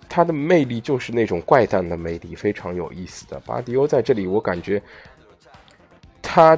[0.07, 3.39] 他的魅力就是那种怪诞的魅力，非常有意思的。
[3.41, 4.81] 巴迪欧在这里，我感觉
[6.21, 6.57] 他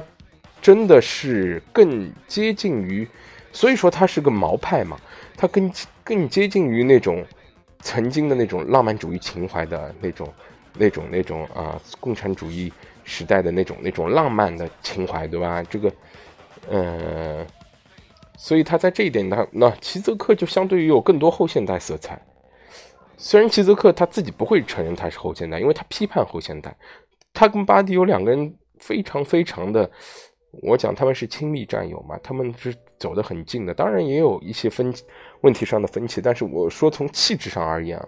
[0.60, 3.08] 真的是更接近于。
[3.52, 4.98] 所以说他是个毛派嘛，
[5.36, 5.70] 他更
[6.02, 7.24] 更接近于那种
[7.80, 10.32] 曾经的那种浪漫主义情怀的那种、
[10.76, 12.72] 那种、那种啊，共产主义
[13.04, 15.62] 时代的那种、那种浪漫的情怀，对吧？
[15.64, 15.92] 这个，
[16.70, 17.46] 嗯，
[18.36, 22.20] 所以他在这一点呢，那齐泽克就相对于有更多后现代色彩。
[23.18, 26.74] 虽然齐泽克他自己不会承认他是后现代，因为他批判后现代，
[27.32, 29.88] 他跟巴迪有两个人非常非常的。
[30.62, 34.94] 我讲他们是亲密战友嘛，他们是走得很近的，当然也有一些分
[35.40, 38.00] 问题上的分歧，但是我说从气质上而言，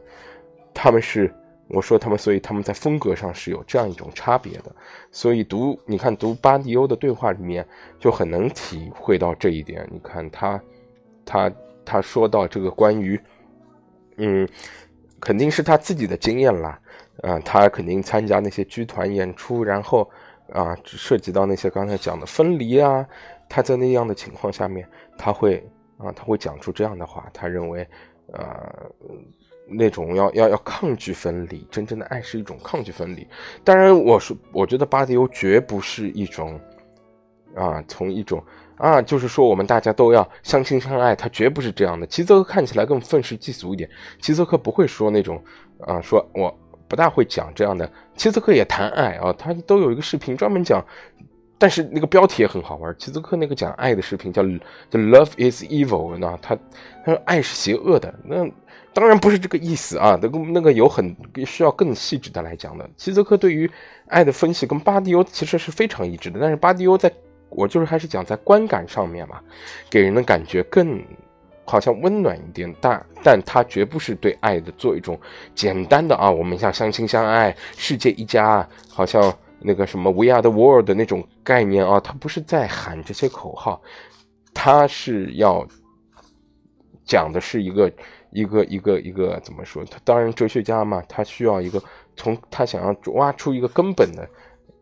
[0.73, 1.35] 他们是
[1.67, 4.71] 我说他们，所以他们在风格上是有这样一种差别的，
[5.11, 7.67] 所以读你看读巴迪欧的对话里面
[7.99, 9.85] 就很能体会到这一点。
[9.91, 10.63] 你看他
[11.25, 11.53] 他
[11.85, 13.21] 他说到这个关于
[14.19, 14.49] 嗯，
[15.19, 16.79] 肯定是他自己的经验啦，
[17.23, 20.09] 啊，他肯定参加那些剧团演出，然后。
[20.53, 23.05] 啊，涉及到那些刚才讲的分离啊，
[23.55, 24.85] 他在那样的情况下面，
[25.17, 25.65] 他会
[25.97, 27.31] 啊，他会讲出这样的话。
[27.33, 27.87] 他认为，
[28.33, 28.91] 呃，
[29.69, 33.25] 那种要要要抗拒分离，真正的爱是一种抗拒分离。
[33.63, 36.59] 当然，我说，我觉得巴迪欧绝不是一种
[37.55, 38.43] 啊，从一种
[38.77, 42.05] 啊，就是说我们大家都要相亲相爱，他绝不是这样的。
[42.09, 43.89] 齐泽克看起来更愤世嫉俗一点，
[44.21, 45.41] 齐泽克不会说那种
[45.79, 46.53] 啊，说我。
[46.87, 50.85] 不大会讲这样的，齐泽克也谈爱啊，他都有一个视频专门讲，
[51.65, 52.95] 但是那个标题也很好玩。
[52.99, 56.55] 齐泽克那个讲爱的视频叫 The Love is evil，那他
[57.03, 58.47] 他说爱是邪恶的，那
[58.93, 62.87] 当然不是这个意思啊，那个那个有很需要更细致的来讲的。
[62.99, 63.71] 齐泽克对于
[64.09, 67.11] 爱的分析跟巴迪欧其实是非常一致的，但是巴迪欧在
[67.49, 69.41] 我就是还是讲在观感上面嘛，
[69.89, 71.03] 给人的感觉更。
[71.67, 75.19] 好像温暖一点，但但他绝不是对爱的做一种
[75.55, 79.35] 简单的啊，我们像相亲相爱，世界一家，好像
[79.67, 83.81] 那个什么 “We are the world” 的那种概念啊，他不是在喊这些口号，
[84.53, 85.67] 他是要
[87.07, 87.91] 讲的是一个
[88.31, 89.83] 一个一个一个怎么说？
[89.87, 91.83] 他当然哲学家嘛，他需要一个
[92.15, 94.29] 从他想要挖出一个根本的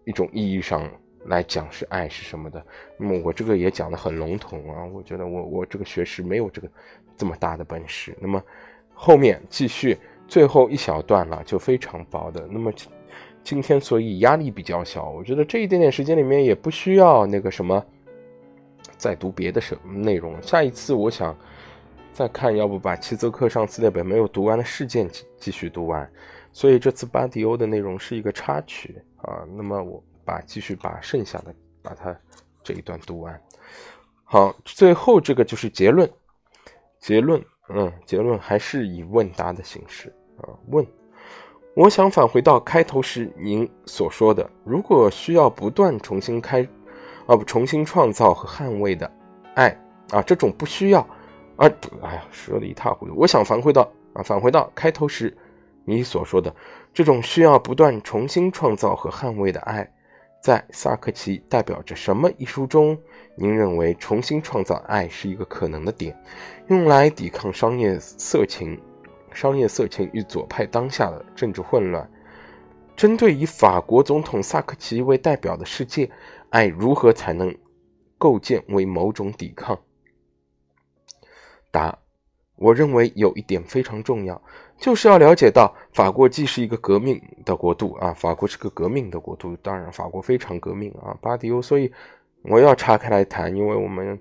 [0.04, 0.90] 一种意义上
[1.26, 2.60] 来讲是爱是什么的。
[2.98, 6.68] 那么我这个也讲的很笼统啊，我觉得我我这个学识没有这个
[7.16, 8.16] 这么大的本事。
[8.20, 8.42] 那么
[8.92, 12.48] 后面继续最后一小段了，就非常薄的。
[12.50, 12.72] 那么。
[13.44, 17.84] 今天所以压力比较小，我觉得这一点点时间里面也不需要那个什么
[18.96, 20.40] 再读别的什么内容。
[20.40, 21.36] 下一次我想
[22.12, 26.08] 再看，要不把七泽克上次那本没有读完的事件继继续读完。
[26.52, 29.44] 所以这次巴迪欧的内容是一个插曲啊。
[29.56, 32.16] 那么我把继续把剩下的把它
[32.62, 33.40] 这一段读完。
[34.24, 36.08] 好，最后这个就是结论。
[37.00, 40.86] 结论，嗯，结论还是以问答的形式啊，问。
[41.74, 46.60] 我想返回到开头时您所说的，如果需要不断重新开，
[47.24, 49.10] 啊不重新创造和捍卫的
[49.54, 49.74] 爱
[50.10, 51.00] 啊，这种不需要
[51.56, 51.66] 啊，
[52.02, 53.14] 哎呀，说的一塌糊涂。
[53.16, 55.34] 我想返回到啊，返回到开头时
[55.86, 56.54] 你所说的
[56.92, 59.90] 这种需要不断重新创造和捍卫的爱，
[60.42, 62.98] 在萨克奇代表着什么一书中，
[63.34, 66.14] 您认为重新创造爱是一个可能的点，
[66.66, 68.78] 用来抵抗商业色情。
[69.34, 72.10] 商业色情与左派当下的政治混乱，
[72.96, 76.10] 针对以法国总统萨科齐为代表的世界，
[76.50, 77.54] 爱如何才能
[78.18, 79.78] 构建为某种抵抗？
[81.70, 81.98] 答：
[82.56, 84.40] 我认为有一点非常重要，
[84.78, 91.92] 就是要了解到法国既是一个革命的国度啊，法国是个革命的国度，当然法国非常革命啊，巴迪欧，所以
[92.42, 94.20] 我要岔开来谈，因为我们。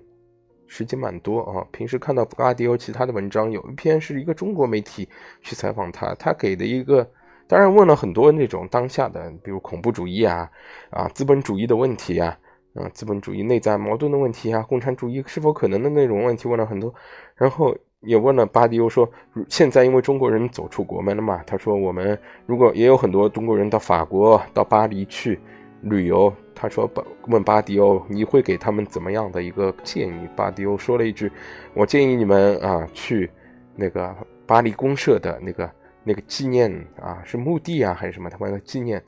[0.74, 5.06] 时间蛮多啊，平时看到布加迪欧其他的文章，有一篇是一个中国媒体
[5.42, 7.06] 去采访他，他给的一个，
[7.46, 10.50] 当然问了很多那种当下的，比如恐怖主义啊，
[10.88, 12.38] 啊资本主义的问题啊，
[12.74, 16.94] 啊资本主义内在矛盾的问题啊，共产主义是否可能的那种问题问了很多，
[17.36, 19.06] 然后也问了巴迪欧说，
[19.50, 25.38] 现在因为中国人走出国门了嘛，他说我们如果也有很多中国人到法国到巴黎去。
[25.82, 26.88] 旅游，他说
[27.26, 31.30] ：“问巴迪欧，你会给他们怎么样的一个建议？”巴迪欧说了一句
[31.74, 33.28] ：“我建议你们啊，去
[33.74, 34.14] 那个
[34.46, 35.68] 巴黎公社的那个
[36.04, 36.70] 那个纪念
[37.00, 38.30] 啊，是墓地啊还是什么？
[38.30, 39.02] 他们的纪念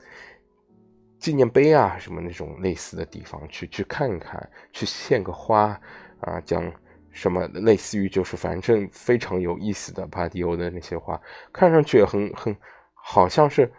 [1.17, 5.79] 纪念碑啊，什么那种类似的地方去去看看，去献个花
[6.19, 6.69] 啊，讲
[7.11, 11.21] 什么类似于就是反正非常有意思的巴迪欧的那些话，
[11.53, 12.53] 看上去很很
[12.93, 13.71] 好像是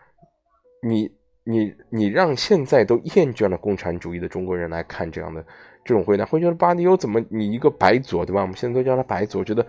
[0.82, 1.14] 你。”
[1.49, 5.40] 你你让现在都厌倦了共产主义的中国人来看这样的
[5.84, 8.42] 这种回答，会觉得巴迪欧怎么你一个白左对吧？
[8.42, 9.64] 我们现在都叫他白左，觉得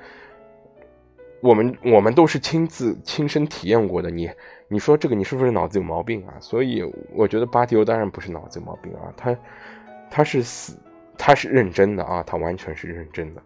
[1.40, 4.10] 我们我们都是亲自亲身体验过的。
[4.10, 4.28] 你
[4.68, 6.34] 你说这个你是不是脑子有毛病啊？
[6.40, 9.38] 所以我觉得巴迪欧当然不是脑子有毛病啊，他
[10.10, 10.76] 他是死
[11.16, 13.42] 他是认真的啊，他完全是认真的。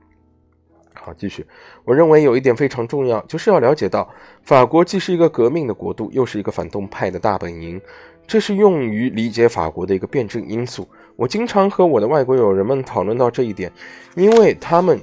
[0.94, 1.46] 好，继续。
[1.84, 4.10] 我认为有一点非常重要，就是要了解到
[4.44, 7.82] 法国既是一个革命的国度，又是一个反动派的大本营。
[8.32, 10.88] 这是用于理解法国的一个辩证因素。
[11.18, 13.70] 我经常和我的外国友人们讨论到这一点，
[14.16, 14.98] 因为他们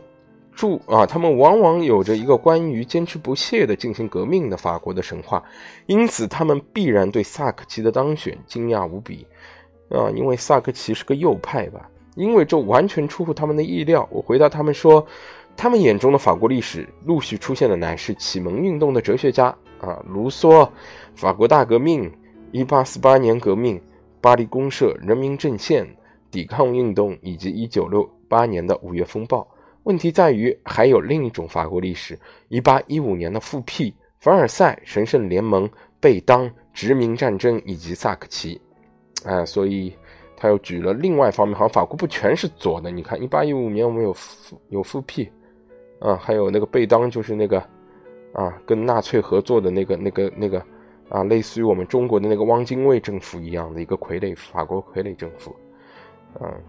[0.50, 5.44] 住啊，他们往往有着一个关于坚持不懈地进行革命的法国的神话，
[5.84, 9.26] 因此他们必然对萨克齐的当选惊讶无比
[9.90, 11.86] 啊，因为萨克齐是个右派吧？
[12.14, 14.08] 因为这完全出乎他们的意料。
[14.10, 15.06] 我回答他们说，
[15.54, 20.66] 他们眼中的法国历史陆续出现的乃是启蒙运动的哲学家啊，卢梭，
[21.14, 22.10] 法国大革命。
[22.50, 23.80] 一八四八年革命、
[24.22, 25.86] 巴黎公社、人民阵线、
[26.30, 29.46] 抵抗运动以及一九六八年的五月风暴。
[29.82, 32.18] 问题在于，还有另一种法国历史：
[32.48, 35.68] 一八一五年的复辟、凡尔赛、神圣联盟、
[36.00, 38.58] 贝当、殖民战争以及萨克齐。
[39.24, 39.92] 啊，所以
[40.34, 42.90] 他又举了另外一方面，好像法国不全是左的。
[42.90, 45.28] 你看，一八一五年我们有复有复辟，
[46.00, 47.58] 啊，还有那个贝当，就是那个
[48.32, 50.64] 啊，跟纳粹合作的那个那个那个。
[51.08, 55.56] 啊，类似于我们中国的那个汪精卫政府一样的一个傀儡法国傀儡政府，
[56.40, 56.62] 嗯，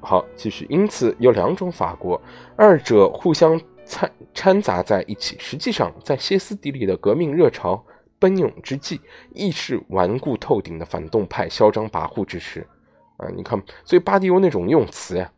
[0.00, 0.66] 好，继续。
[0.70, 2.20] 因此有两种法国，
[2.56, 5.36] 二者互相掺掺杂在一起。
[5.38, 7.84] 实际上，在歇斯底里的革命热潮
[8.18, 9.00] 奔涌之际，
[9.34, 12.66] 亦是顽固透顶的反动派嚣张跋扈之时。
[13.18, 15.30] 啊，你看，所以巴迪欧那种用词呀，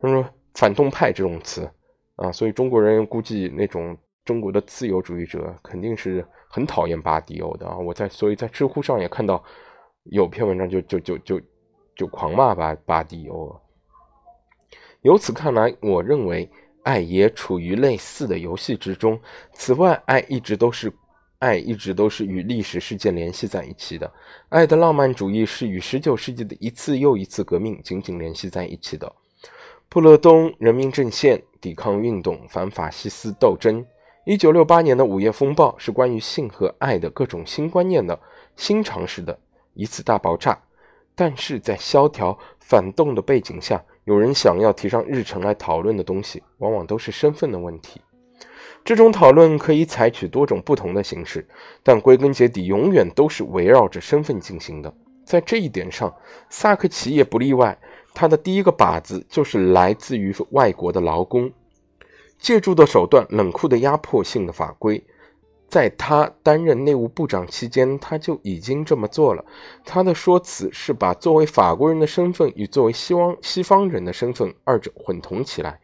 [0.00, 0.24] 他说
[0.54, 1.68] 反动派这种词
[2.16, 3.96] 啊，所以中国人估计那种。
[4.22, 7.78] 中国的自由主义者肯定是很讨厌巴迪欧的啊！
[7.78, 9.40] 我在所以在知乎上也看到
[10.02, 11.40] 有篇文章就就就就
[11.94, 13.54] 就狂骂巴巴迪欧。
[15.02, 16.50] 由此看来，我认为
[16.82, 19.18] 爱也处于类似的游戏之中。
[19.52, 20.92] 此外，爱一直都是
[21.38, 24.12] 爱一直都是与历史事件联系在一起的。
[24.48, 29.10] 爱的浪漫主义是与19世纪的一次又一次革命紧紧联系在一起的。
[29.88, 33.86] 布勒东人民阵线抵抗运动、反法西斯斗争。
[34.30, 38.16] 1968年的午夜风暴是关于性和爱的各种新观念的
[38.54, 39.36] 新尝试的
[39.74, 40.56] 一次大爆炸。
[41.16, 48.00] 但是在萧条反动的背景下，有人想要提上日程来讨论的东西，往往都是身份的问题。
[48.84, 51.44] 这种讨论可以采取多种不同的形式，
[51.82, 54.94] 但归根结底，永远都是围绕着身份进行的。
[55.24, 56.14] 在这一点上，
[56.48, 57.76] 萨克齐也不例外。
[58.14, 61.50] 他的第一个靶子就是来自于外国的劳工，
[62.40, 65.04] 借助的手段，冷酷的压迫性的法规。
[65.68, 69.44] 在他担任内务部长期间，他就已经这么做了。
[69.84, 75.78] 他的说辞是把作为法国人的身份与作为西方西方人的身份二者混同起来。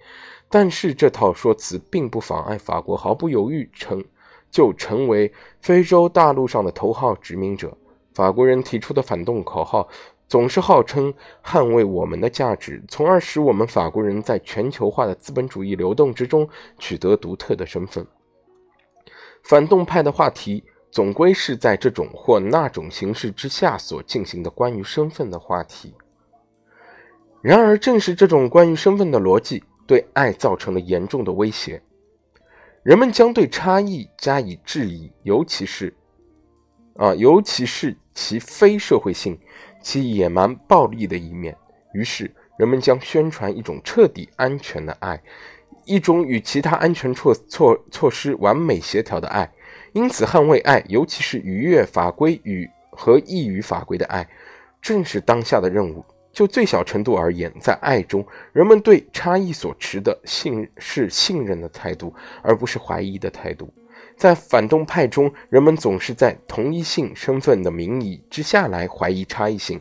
[0.48, 4.04] 但是这套说辞并不妨碍法国毫不犹豫成
[4.50, 7.76] 就成为非洲大陆上的头号殖民者。
[8.12, 9.86] 法国人提出的反动口号
[10.28, 11.12] 总是号称
[11.44, 16.48] 捍卫我们的价值，从而使我们法国人在全球化的资本主义流动之中
[16.78, 18.06] 取得独特的身份。
[19.42, 25.94] 反动派的话题总归是在这种或那种形式之下所进行的关于身份的话题。
[27.42, 29.62] 然而，正是这种关于身份的逻辑。
[29.88, 31.80] 对爱造成了严重的威胁，
[32.82, 35.94] 人们将对差异加以质疑，尤其是，
[36.96, 39.38] 啊，尤其是其非社会性、
[39.86, 41.56] 其野蛮暴力的一面。
[41.92, 42.28] 于是，
[42.58, 45.22] 人们将宣传一种彻底安全的爱，
[45.84, 49.48] 一种与其他安全措措措施完美协调的爱。
[49.92, 54.28] 因此，捍卫爱，尤其是逾越法规与和异于法规的爱，
[54.82, 56.04] 正是当下的任务。
[56.32, 62.12] 就最小程度而言，在爱中，人们对差异所持的信是信任的态度，
[62.42, 63.72] 而不是怀疑的态度。
[64.16, 69.80] 在反动派中，人们总是在同一性身份的名义之下来怀疑差异性，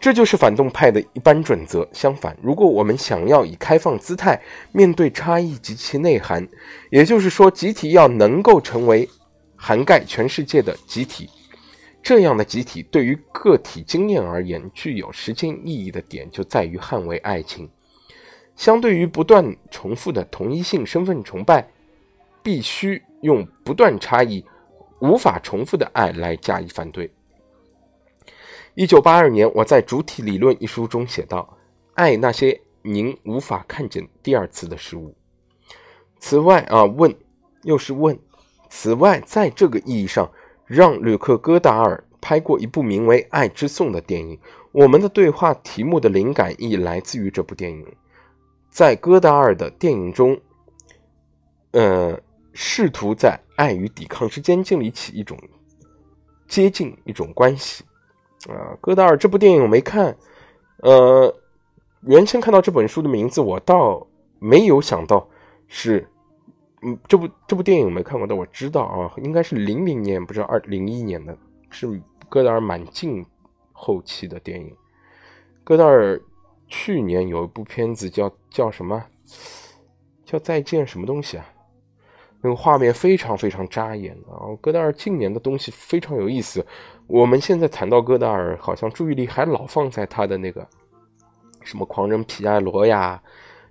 [0.00, 1.88] 这就是反动派的一般准则。
[1.92, 4.40] 相反，如果我们想要以开放姿态
[4.72, 6.46] 面对差异及其内涵，
[6.90, 9.08] 也就是说，集体要能够成为
[9.54, 11.30] 涵盖全世界的集体。
[12.02, 17.68] 这样的集体对于个体经验而言，具有实践意义的点就在于捍卫爱情。
[18.54, 21.68] 相对于不断重复的同一性身份崇拜，
[22.46, 24.44] 必须用不断差异、
[25.00, 27.12] 无法重复的爱来加以反对。
[28.76, 31.58] 一九八二年，我在《主体理论》一书中写道
[31.94, 35.16] ：“爱那些您无法看见第二次的事物。”
[36.20, 37.12] 此外啊，问
[37.64, 38.16] 又是问。
[38.68, 40.30] 此外，在这个意义上。
[40.68, 44.36] 让吕克·戈达尔拍过一部名为《爱之颂》的电影。
[44.72, 47.86] 我们的对话题目的灵感亦来自于这部电影。
[48.68, 50.40] 在戈达尔的电影中，
[51.70, 52.20] 呃，
[52.56, 55.38] 试图在爱与抵抗之间建立起一种
[56.48, 57.84] 接近一种关系。
[58.48, 60.16] 啊，戈达尔这部电影我没看。
[60.78, 61.32] 呃，
[62.00, 64.06] 原先看到这本书的名字，我倒
[64.38, 65.28] 没有想到
[65.68, 66.08] 是。
[66.82, 71.36] 嗯，这部这部电影没看过，但我知道啊，应该是零零年，不知道二零一年的，
[71.70, 73.24] 是戈达尔蛮近
[73.72, 74.74] 后期的电影。
[75.64, 76.20] 戈达尔
[76.68, 79.04] 去年有一部片子叫叫什么？
[80.24, 81.46] 叫再见什么东西啊？
[82.40, 84.50] 那个画面非常非常扎眼啊！
[84.60, 86.64] 戈达尔近年的东西非常有意思。
[87.06, 90.66] 我们现在谈到戈达尔，好像注意力还老放在他的那个
[91.62, 93.20] 什么狂人皮埃罗呀、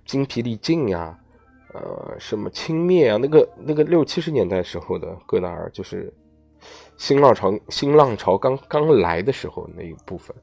[0.04, 1.18] 精疲力尽呀。
[1.74, 3.18] 呃，什么轻蔑啊？
[3.20, 6.10] 那个那个六七十年代时候的戈达尔，就是
[6.96, 10.34] 新浪潮新浪潮刚刚来的时候那一部分。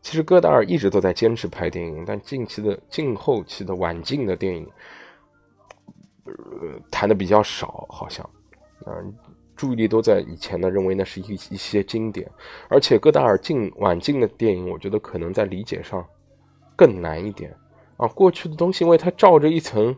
[0.00, 4.64] 其实戈达尔一直都在坚持拍电影，但近期的近后期的晚近的电影，
[6.26, 8.28] 呃，谈的比较少，好像，
[8.86, 9.14] 嗯，
[9.54, 12.30] 注意力都在以前的，认为那是一一些经典。
[12.68, 16.04] 而且戈达尔近晚近的电影，我觉得可能在理解上
[16.74, 17.54] 更难一点
[17.96, 18.06] 啊。
[18.08, 19.96] 过去的东西，因为它罩着一层。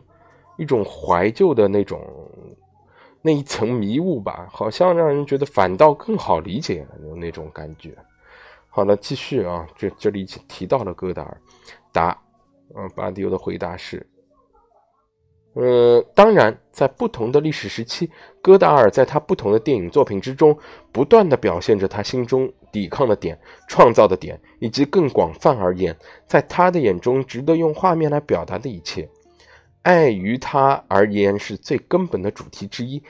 [0.57, 2.05] 一种怀旧的那种
[3.21, 7.95] 那一层迷雾吧，好像让人觉得反倒更好理解有那种感觉。
[8.67, 11.37] 好了，继续啊，这这里提到了戈达尔，
[11.93, 12.21] 答，
[12.75, 14.05] 嗯，巴迪欧的回答是，
[15.53, 18.09] 呃，当然，在不同的历史时期，
[18.41, 20.57] 戈达尔在他不同的电影作品之中，
[20.91, 23.37] 不断的表现着他心中抵抗的点、
[23.67, 25.95] 创造的点，以及更广泛而言，
[26.27, 29.09] 在他的眼中值得用画面来表达的一切。
[29.81, 33.01] 爱于他而言是最根本的主题之一。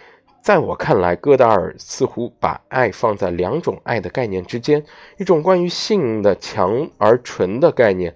[0.41, 4.81] 在我看来，戈达尔似乎把爱放在两种爱的概念之间：
[5.17, 8.15] 一种关于性的强而纯的概念，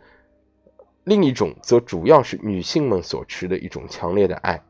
[1.04, 4.64] 另一种则主要是女性们所持的一种强烈的爱，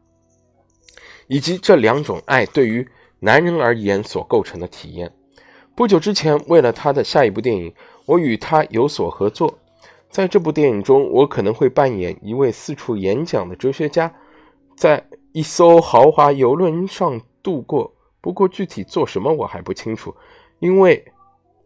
[1.28, 2.88] 以及这两种爱对于
[3.20, 5.14] 男人而言所构成的体验。
[5.76, 7.74] 不久之前，为了他的下一部电影，
[8.06, 9.58] 我与他有所合作。
[10.10, 14.14] 在这部电影中，我可能会扮演一位四处演讲的哲学家，
[14.78, 17.92] 在一艘豪华游轮上度过。
[18.22, 20.16] 不过具体做什么我还不清楚，
[20.60, 21.04] 因为，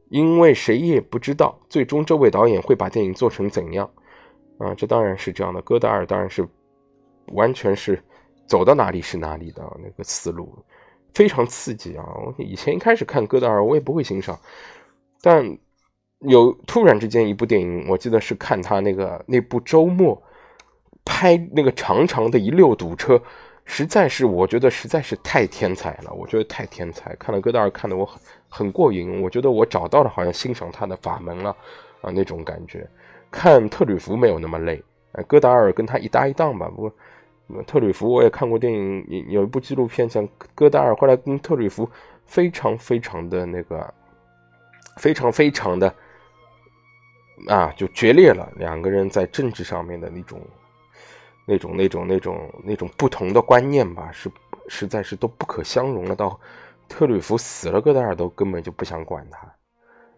[0.10, 3.90] 因为谁也不知道最终这位导演会把电影做成怎样。
[4.58, 5.62] 啊，这当然是这样的。
[5.62, 6.48] 戈达尔当然是
[7.34, 8.02] 完全是
[8.46, 10.54] 走到哪里是哪里的那个思路。
[11.14, 12.06] 非常刺激啊！
[12.16, 14.40] 我以前一开始看戈达尔，我也不会欣赏，
[15.20, 15.58] 但
[16.20, 20.22] 有突然之间一部电影，我记得是看他那个那部周末
[21.04, 23.20] 拍那个长长的一溜堵车，
[23.66, 27.16] 实在是我觉得实在是太天才了，我觉得太天才。
[27.16, 31.50] 看了戈达尔，看得我很很过瘾，我觉得我找到了好像欣赏他的法门了
[32.02, 32.88] 啊那种感觉。
[33.38, 36.92] 看特吕弗没有那么累，哎，戈达尔跟他一搭一档吧，不过。
[37.68, 41.88] 特吕弗我也看过电影，有一部纪录片讲戈达尔后来跟特吕弗
[42.26, 43.94] 非常非常的那个，
[44.98, 45.94] 非常非常的
[47.48, 48.52] 啊，就决裂了。
[48.56, 50.42] 两个人在政治上面的那种、
[51.46, 54.30] 那种、那种、那种、那种不同的观念吧，是
[54.68, 56.16] 实在是都不可相容了。
[56.16, 56.38] 到
[56.90, 59.48] 特吕弗死了，戈达尔都根本就不想管他，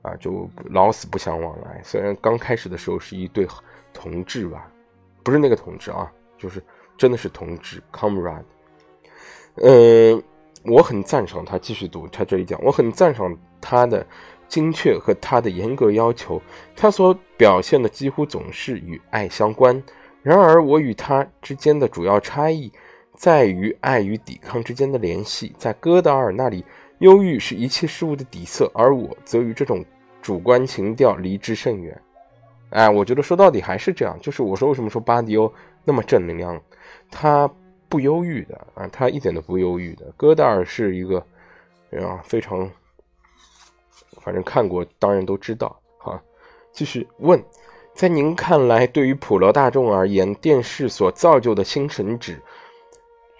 [0.02, 1.82] 啊，就老死不相往来。
[1.84, 3.47] 虽然刚开始的时候是一对
[3.93, 4.72] 同志吧，
[5.24, 6.64] 不是那个同志啊，就是。
[6.97, 8.43] 真的是同志，comrade。
[9.56, 10.22] 嗯，
[10.66, 14.06] 我很赞赏他继续读他这里讲，我很赞赏他的
[14.50, 16.41] 精确和他的严格要求。
[16.76, 19.82] 他所表现的几乎总是与爱相关。
[20.24, 22.70] 然而，我与他之间的主要差异
[23.14, 25.56] 在于爱与抵抗之间的联系。
[25.58, 26.66] 在戈达尔那里，
[27.00, 29.84] 忧郁是一切事物的底色，而我则与这种
[30.22, 32.02] 主观情调离之甚远。
[32.72, 35.52] 哎，我觉得说到底还是这样，就是我说为什么说巴迪欧
[35.84, 36.62] 那么正能量。
[37.10, 37.50] 他
[37.88, 40.06] 不忧郁的啊，他一点都不忧郁的。
[40.16, 41.18] 戈达尔是一个
[41.91, 42.70] 啊，非常，
[44.22, 45.80] 反正看过，当然都知道。
[45.97, 46.22] 哈，
[46.72, 47.43] 继续问，
[47.95, 52.39] 在您看来，对于普罗大众而言，电视所造就的星神纸，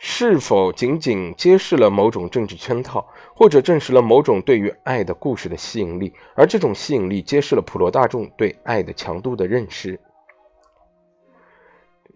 [0.02, 6.14] 是否仅仅揭示了某种政治圈套，或者证实了某种对于爱的故事的吸引力？
[6.36, 10.00] 而这种吸引力揭示了普罗大众对爱的强度的认识。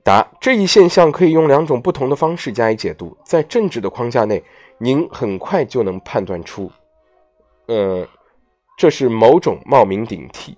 [0.02, 3.16] 答：这一现象可以用两种不同的方式加以解读。
[3.24, 4.42] 在政治的框架内，
[4.78, 6.72] 您很快就能判断出，
[7.68, 8.08] 呃，
[8.78, 10.58] 这是某种冒名顶替。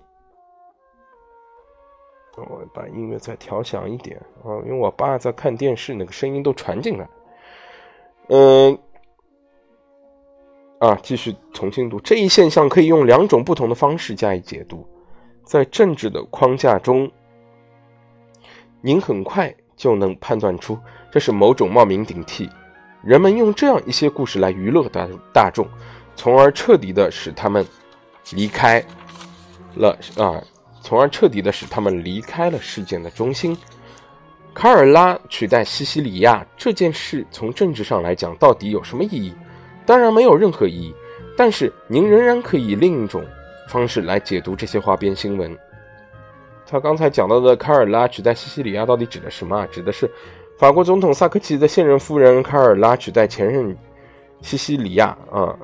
[2.36, 7.08] 我把音乐再调响一点啊，因为我爸在看电视，那个声音都传进来。
[8.28, 8.78] 嗯，
[10.78, 12.00] 啊，继续重新读。
[12.00, 14.86] 这一现象可以用两种不同的方式加以解读。
[15.44, 17.10] 在政治的框架中。
[18.82, 20.78] 您很快就能判断出
[21.10, 22.48] 这是某种冒名顶替，
[23.02, 25.66] 人们用这样一些故事来娱乐大大众，
[26.14, 27.66] 从而彻底的使他们
[28.32, 28.84] 离开
[29.74, 30.38] 了啊，
[30.82, 33.56] 从而彻底的使他们离开了事件的中心。
[34.56, 39.34] 卡尔拉取代西西里亚这件事，从政治上来讲，到底有什么意义？
[39.84, 40.94] 当然没有任何意义。
[41.36, 43.22] 但是您仍然可以另一种
[43.68, 45.54] 方式来解读这些花边新闻。
[46.66, 49.66] 他刚才讲到的卡尔拉取代西西里亚到底指的什么？
[49.66, 50.10] 指的是
[50.58, 53.76] 法国总统萨科齐的现任夫人卡尔拉取代前任
[54.40, 55.54] 西西里亚啊。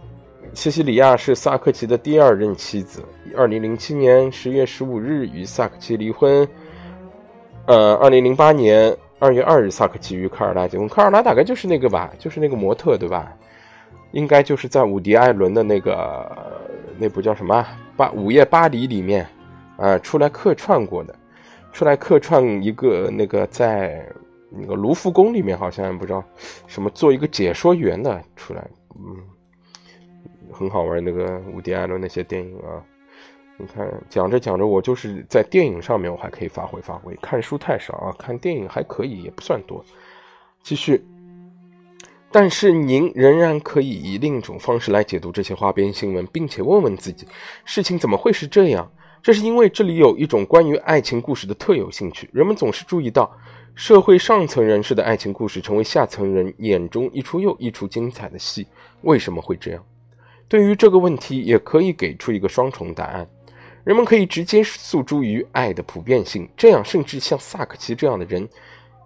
[0.52, 3.02] 西西里亚是萨科齐的第二任妻子，
[3.34, 6.46] 二零零七年十月十五日与萨科齐离婚。
[7.66, 10.88] 呃，二零零八年二月二日，萨科齐与卡尔拉结婚。
[10.88, 13.32] 卡尔拉大概就是那个吧，就是那个模特对吧？
[14.12, 16.30] 应该就是在伍迪·艾伦的那个
[16.98, 17.60] 那部叫什么
[17.96, 19.26] 《巴午夜巴黎》里面。
[19.78, 21.14] 啊，出来客串过的，
[21.72, 24.06] 出来客串一个那个在
[24.48, 26.22] 那个卢浮宫里面，好像不知道
[26.68, 29.16] 什么做一个解说员的出来，嗯，
[30.52, 32.78] 很好玩那个伍迪·艾伦那些电影啊，
[33.58, 39.84] 你看讲着讲着，我就是在电影上面我还可以发挥发挥，看书太少啊，看电影还可以，也不算多。
[40.62, 41.04] 继续，
[42.30, 47.26] 但是您仍然可以以另一种方式来解读这些花边新闻，并且问问自己，
[47.64, 48.90] 事情怎么会是这样？
[49.22, 52.28] 这是因为这里有一种关于爱情故事的特有兴趣。
[52.32, 53.30] 人们总是注意到，
[53.76, 58.66] 社会上层人士的爱情故事成为下层人眼中一出又一出精彩的戏。
[59.02, 59.84] 为什么会这样？
[60.48, 63.28] 对于这个问题，也可以给出一个双重答案。
[63.84, 68.48] 人们可以直接诉诸于爱的普遍性，这样甚至像萨克奇这样的人。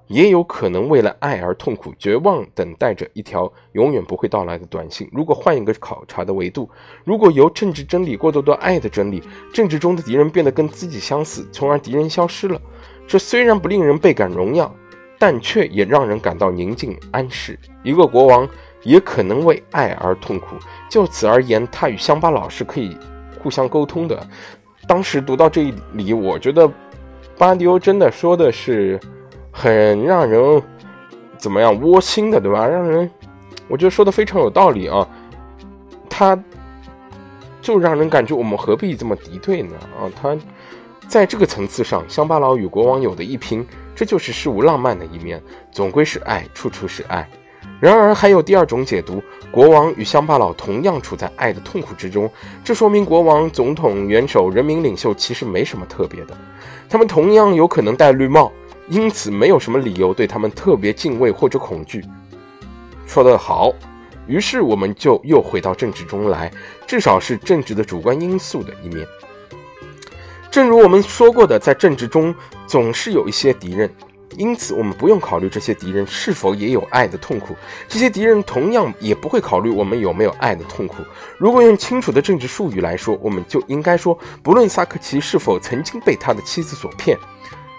[0.09, 5.09] 也有可能为了爱而痛苦、绝望，等待着一条永远不会到来的短信。
[5.11, 6.71] 如果换一个考察的维度，
[7.03, 9.21] 如果由政治真理过渡到爱的真理，
[9.53, 12.61] 政治中的敌人变得跟自己相似，从而敌人消失了，
[13.05, 14.73] 这虽然不令人倍感荣耀，
[15.19, 17.59] 但却也让人感到宁静安适。
[17.83, 18.49] 一个国王
[18.85, 20.55] 也可能为爱而痛苦。
[20.89, 22.97] 就此而言，他与乡巴佬是可以
[23.43, 24.25] 互相沟通的。
[24.87, 26.71] 当时读到这一里，我觉得
[27.37, 28.99] 巴迪欧真的说的是
[29.51, 30.63] 很让人
[31.37, 32.67] 怎么样窝心的，对吧？
[32.67, 33.11] 让人
[33.69, 35.07] 我觉得说的非常有道理啊。
[36.09, 36.39] 他
[37.61, 39.77] 就让人感觉我们何必这么敌对呢？
[39.99, 40.37] 啊，他
[41.09, 47.29] 在这个层次上，乡巴佬与国王有的一拼，这就是事物浪漫的一面，总归是爱，处处是爱。
[47.79, 52.31] 然而，还有第二种解读：国王与乡巴佬同样处在爱的痛苦之中。
[52.65, 56.37] 这说明国王、总统、元首、人民领袖其实没什么特别的，
[56.89, 58.51] 他们同样有可能戴绿帽，
[58.89, 62.03] 因此没有什么理由对他们特别敬畏或者恐惧。
[63.07, 63.71] 说得好，
[64.27, 66.51] 于是我们就又回到政治中来，
[66.87, 69.07] 至少是政治的主观因素的一面。
[70.51, 72.35] 正如我们说过的，在政治中
[72.67, 73.91] 总是有一些敌人。
[74.37, 77.55] 因此，我们不用考虑这些敌人是否也有爱的痛苦，
[77.89, 80.97] 这些敌人同样也不会考虑我们有没有爱的痛苦。
[81.39, 87.17] 如果用清楚的政治术语来说，我们就应该说，不论萨克齐是否曾经被他的妻子所骗，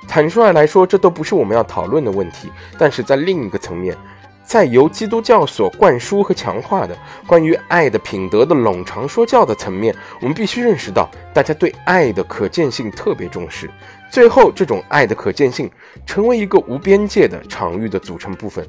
[0.07, 2.49] 坦率来说，这都不是我们要讨论的问题。
[2.77, 3.95] 但是在另一个层面，
[4.43, 13.69] 在由基督教所灌输和强化的关于爱的品德的冗长说教的层面，我们必须认识到，大家对爱的可见性特别重视。
[14.09, 15.69] 最后，这种爱的可见性
[16.05, 18.65] 成为一个无边界的场域的组成部分。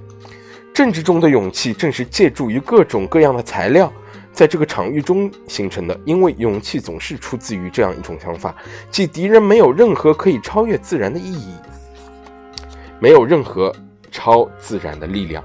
[0.74, 3.90] 政治中的勇气正是借助于各种各样的材料，
[4.32, 5.98] 在这个场域中形成的。
[6.04, 8.54] 因为勇气总是出自于这样一种想法：
[8.90, 11.54] 即敌人没有任何可以超越自然的意义，
[13.00, 13.74] 没有任何
[14.10, 15.42] 超自然的力量。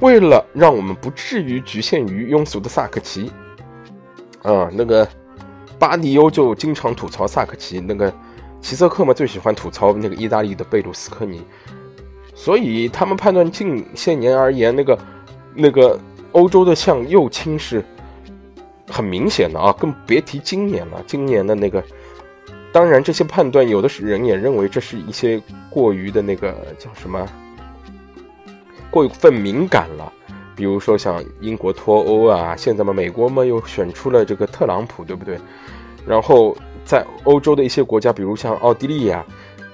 [0.00, 3.32] 为了让我们不至于局限于庸俗的萨克齐，
[4.42, 5.06] 啊，那个
[5.78, 8.12] 巴迪欧就经常吐槽萨克齐那个。
[8.62, 11.42] 齐泽克嘛，最喜欢吐槽那个意大利的贝鲁斯科尼，
[12.32, 14.98] 所以他们判断近些年而言，那个
[15.52, 15.98] 那个
[16.30, 17.84] 欧洲的向右倾是
[18.88, 21.02] 很明显的啊，更别提今年了。
[21.08, 21.82] 今年的那个，
[22.72, 27.28] 当然这些判断，有的是人也认为这是一些过于的那个叫什么，
[28.92, 30.10] 过分敏感了。
[30.54, 35.36] 比如说像英国脱欧啊，现在嘛，美国嘛又选出了这个特朗普，对不对？
[36.06, 36.56] 然后。
[36.84, 39.24] 在欧洲的一些国家，比如像奥地利呀，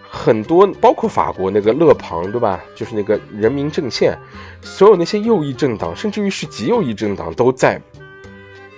[0.09, 2.61] 很多包括法国那个勒庞，对吧？
[2.75, 4.17] 就是那个人民阵线，
[4.61, 7.81] 所有那些右翼政党，甚至于是极右翼政党，都在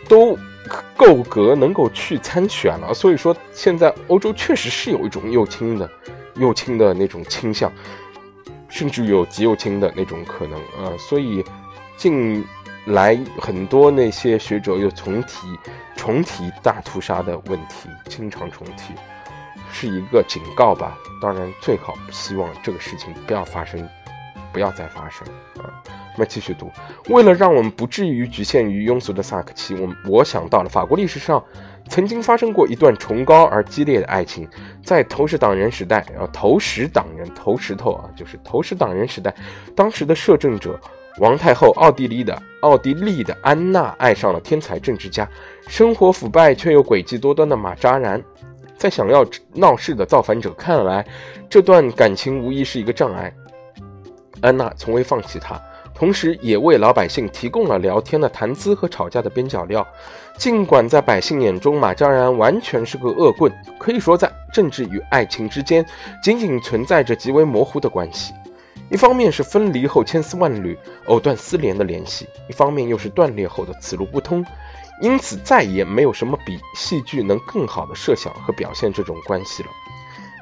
[0.09, 0.39] 都
[0.97, 2.95] 够格能够去参选了。
[2.95, 5.91] 所以说，现在欧洲确实是有一种右倾的、
[6.37, 7.73] 右倾的那种倾向，
[8.69, 10.97] 甚至有极右倾的那种可能啊。
[10.99, 11.45] 所以
[11.97, 12.45] 近。
[12.91, 15.47] 来很多那些学者又重提
[15.97, 18.95] 重提大屠杀的问题，经常重提，
[19.73, 20.97] 是一个警告吧。
[21.21, 23.89] 当然，最好希望这个事情不要发生，
[24.53, 25.27] 不要再发生
[25.59, 25.69] 啊。
[26.15, 26.71] 那么继续读，
[27.09, 31.43] 为了让我们不至于局限于庸俗的萨克齐，我我想到了法国历史上
[31.89, 34.49] 曾经发生过一段崇高而激烈的爱情，
[34.85, 39.35] 在投石党人时代啊，投石党人投石头啊，就是投石党人时代，
[39.77, 40.79] 当时的摄政者。
[41.19, 45.29] 王太后奥地利的奥地利的安娜爱上了天才政治家，
[45.67, 48.23] 生活腐败却又诡计多端的马扎然。
[48.79, 51.05] 在想要闹事的造反者看来，
[51.49, 53.31] 这段感情无疑是一个障碍。
[54.41, 55.61] 安娜从未放弃他，
[55.95, 59.87] 同时也为老百姓提供了聊天的谈资和吵架的边角料。
[60.39, 65.85] 尽管在百姓眼中，马扎然完全是个恶棍，可以说在政治与爱情之间
[66.23, 68.33] 仅仅存在着极为模糊的关系。
[68.91, 70.77] 一方面是分离后千丝万缕、
[71.07, 74.45] 藕断丝连的联系，一方面又是断裂后的此路不通，
[75.01, 79.69] 因此再也没有什么比戏剧能更好的设想和表现这种关系了。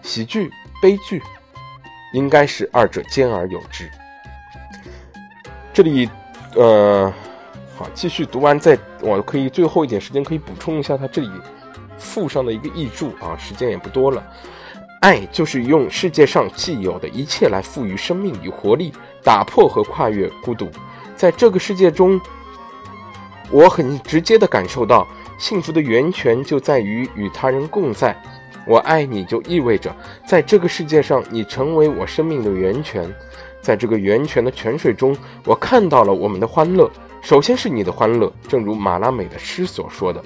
[0.02, 1.22] 喜剧、悲剧，
[2.14, 3.90] 应该是二者兼而有之。
[5.74, 6.08] 这里，
[6.54, 7.12] 呃，
[7.76, 11.30] 好，继续读完，再我可以最后一点时间可以补充一下他这里
[11.98, 14.26] 附上的一个译注啊，时间也不多了。
[15.00, 18.92] 爱就是用世界上既有的一切来赋予生命与活力，
[19.22, 20.68] 打破和跨越孤独。
[21.14, 22.20] 在这个世界中，
[23.50, 25.06] 我很直接地感受到
[25.38, 28.20] 幸福的源泉就在于与他人共在。
[28.66, 29.94] 我爱你就意味着
[30.26, 33.08] 在这个世界上，你成为我生命的源泉。
[33.62, 36.90] 在这个源泉的泉水中，我看到了我们的欢乐。
[37.22, 40.22] 首先是你的欢乐，正如马拉美的诗所说的，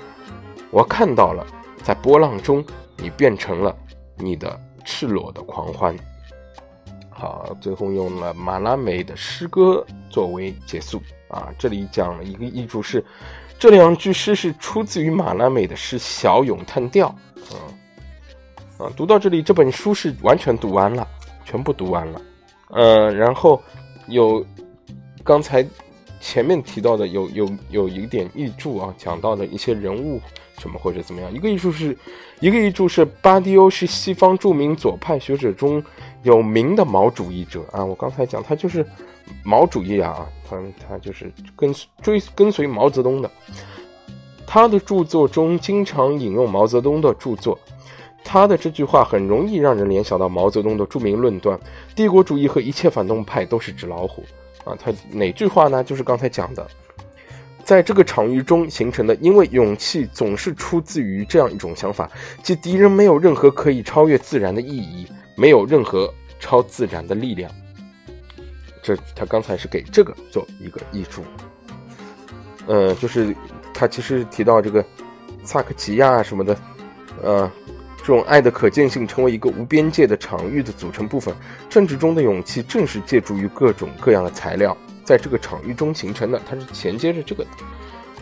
[0.70, 1.46] 我看到了，
[1.82, 2.64] 在波浪中，
[2.96, 3.74] 你变成了。
[4.22, 5.96] 你的赤裸的狂欢，
[7.10, 11.52] 好，最后用了马拉美的诗歌作为结束啊。
[11.58, 13.04] 这里讲了一个译注是，
[13.58, 17.08] 这两句诗是出自于马拉美的诗《小咏叹调》。
[17.52, 21.06] 嗯，啊，读到这里，这本书是完全读完了，
[21.44, 22.22] 全部读完了。
[22.70, 23.60] 嗯，然后
[24.06, 24.44] 有
[25.22, 25.66] 刚才
[26.20, 30.20] 前面提到的有有有一点译注啊，讲到的一些人物
[30.58, 31.32] 什么或者怎么样。
[31.32, 31.96] 一个译注是，
[32.43, 35.80] 一个译注是巴迪欧是西方著名左派学者中
[36.24, 37.84] 有名的毛主义者啊。
[37.84, 38.84] 我刚才讲他就是
[39.45, 41.72] 毛主义啊，他他就是跟
[42.03, 43.30] 追跟随毛泽东的。
[44.45, 47.57] 他的著作中经常引用毛泽东的著作。
[48.24, 51.57] 他的这句话很容易让人联想到毛泽东的著名论断：
[51.95, 54.24] 帝国主义和一切反动派都是纸老虎。
[54.64, 55.84] 啊，他哪句话呢？
[55.84, 56.66] 就是刚才讲的，
[57.64, 62.10] 在这个场域中形成的，因为勇气总是出自于这样一种想法，
[62.42, 65.06] 即敌人没有任何可以超越自然的意义，
[65.36, 67.50] 没有任何超自然的力量。
[68.82, 71.22] 这他刚才是给这个做一个译注。
[72.66, 73.34] 呃，就是
[73.72, 74.84] 他其实提到这个
[75.44, 76.56] 萨克齐亚什么的，
[77.22, 77.50] 呃。
[78.04, 81.32] 这种爱的可见性成为一个无边界的场域的组成部分，
[81.70, 86.40] 政治中的勇气正是借助于各种各样的材料，在这个场域中形成的。
[86.48, 87.50] 它是衔接着这个的。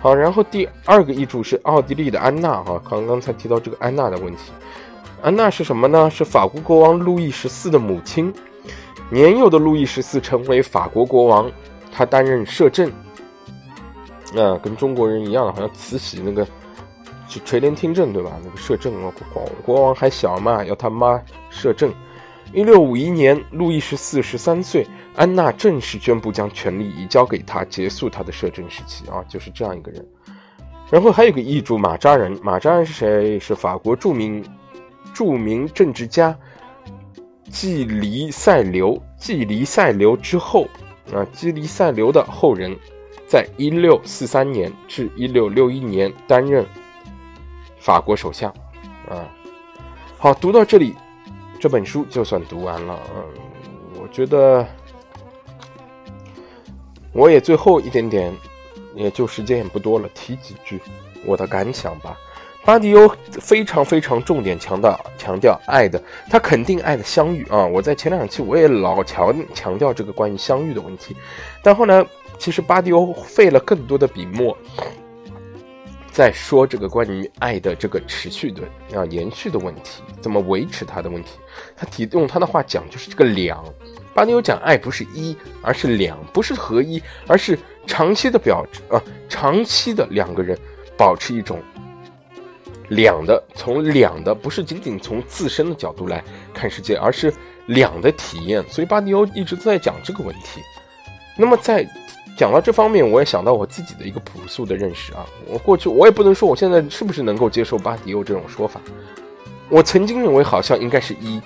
[0.01, 4.53] 好，然后第二个译注是奥地利的安娜哈，刚刚才提到这个安娜的问题。
[5.23, 6.11] 安娜是什么呢？
[6.11, 8.33] 是法国国王路易十四的母亲。
[9.11, 11.51] 年幼的路易十四成为法国国王，
[11.93, 12.91] 他担任摄政。
[14.33, 16.47] 那跟中国人一样，好像慈禧那个。
[17.29, 18.33] 是垂帘听政，对吧？
[18.43, 21.95] 那个摄政啊，国国王还小嘛，要他妈摄政。
[22.53, 30.07] 一六五一年，路易十四十三岁，安娜正式宣布将权力移交给他，结束他的摄政时期啊，就是这样一个人。
[30.91, 33.39] 然后还有个译著马扎人，马扎人是谁？
[33.39, 34.45] 是法国著名
[35.15, 36.37] 著名政治家
[37.49, 39.01] 季黎塞留。
[39.17, 40.67] 季黎塞留之后
[41.13, 42.77] 啊，季黎塞留的后人，
[43.29, 46.67] 在一六四三年至一六六一年担任。
[47.79, 48.51] 法国首相，
[49.09, 49.27] 啊，
[50.19, 50.95] 好，读到这里，
[51.61, 52.99] 这本书就算读完了。
[53.15, 53.23] 嗯，
[54.01, 54.67] 我觉得
[57.13, 58.35] 我也最后一点点，
[58.95, 60.81] 也就时间也不多了，提几句
[61.27, 62.19] 我的感想吧。
[62.65, 67.67] 巴迪欧非常非常重点强调强调爱的，他肯定爱的相遇啊。
[67.67, 71.15] 我在前两期我也老强强调这个关于相遇的问题，
[71.63, 72.05] 但后来
[72.39, 74.57] 其实巴迪欧费了更多的笔墨。
[76.13, 78.63] 在说这个关于爱的这个持续的
[78.95, 81.39] 啊延续的问题，怎么维持它的问题？
[81.77, 83.65] 他提用他的话讲，就是这个两。
[84.13, 90.59] 巴尼欧讲爱不是一，而是两，不是合一，而是长期的表啊，长期的两个人
[90.97, 91.63] 保持一种
[92.89, 97.33] 两的，从两的不是仅仅从自身的角度来看世界，而是
[97.67, 98.63] 两的体验。
[98.69, 100.61] 所以巴尼欧一直都在讲这个问题。
[101.39, 101.89] 那么在。
[102.41, 105.27] 讲到这方面，我也想到我自己的一个朴素的认识啊。
[105.47, 108.81] 我过去我也不能说我现在是不是能够接受巴迪欧这种说法。
[109.69, 111.39] 我曾经认为好像应该是一，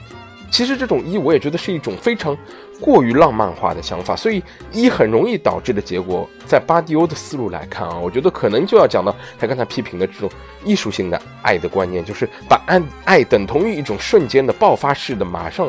[0.52, 2.38] 其实这种一我也觉得是一种非常
[2.80, 4.14] 过于浪漫化的想法。
[4.14, 4.40] 所以
[4.70, 10.30] 一很容易导致的结果，在巴迪欧的思路来看啊，我觉得可能就要讲到他刚才批评的这种
[10.64, 15.66] 艺术性的爱的观念，就是把爱爱等同于一种瞬间的爆发式的、马上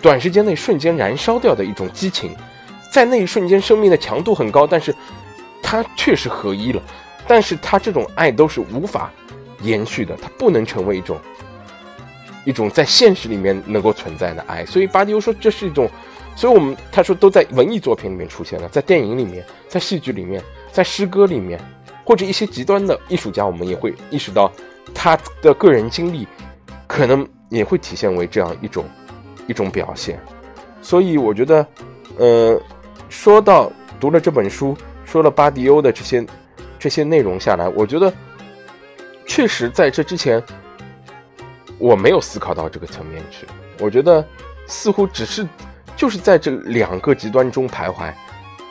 [0.00, 2.30] 短时间内瞬间燃烧掉的一种激情。
[2.92, 4.94] 在那一瞬间，生命的强度很高，但是
[5.62, 6.82] 它确实合一了。
[7.26, 9.10] 但是它这种爱都是无法
[9.62, 11.18] 延续的，它不能成为一种
[12.44, 14.66] 一种在现实里面能够存在的爱。
[14.66, 15.88] 所以巴迪欧说这是一种，
[16.36, 21.58] 所以我们他说都在文艺作品里面出现了，在电影里面，在戏剧里面，在诗歌里面，
[22.04, 24.52] 或者一些极端的艺术家，我们也会意识到
[24.92, 26.28] 他的个人经历
[26.86, 28.84] 可能也会体现为这样一种
[29.46, 30.20] 一种表现。
[30.82, 31.66] 所以我觉得，
[32.18, 32.60] 呃。
[33.12, 36.26] 说到读了这本书，说了巴迪欧的这些
[36.78, 38.10] 这些内容下来，我觉得
[39.26, 40.42] 确实在这之前
[41.78, 43.46] 我没有思考到这个层面去。
[43.80, 44.26] 我觉得
[44.66, 45.46] 似乎只是
[45.94, 48.06] 就是在这两个极端中徘徊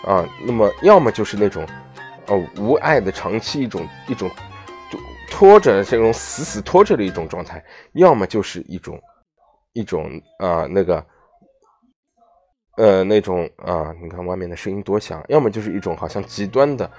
[0.10, 0.28] 啊。
[0.44, 1.66] 那么要么就是那种
[2.26, 4.28] 呃无爱的长期一种一种
[4.92, 7.64] 就拖着这种死死拖着的一种状态，
[7.94, 9.00] 要么就是一种
[9.74, 11.06] 一种啊那个。
[12.82, 16.90] 呃，那种啊，你看外面的声音多响，要么就是一种好像极端的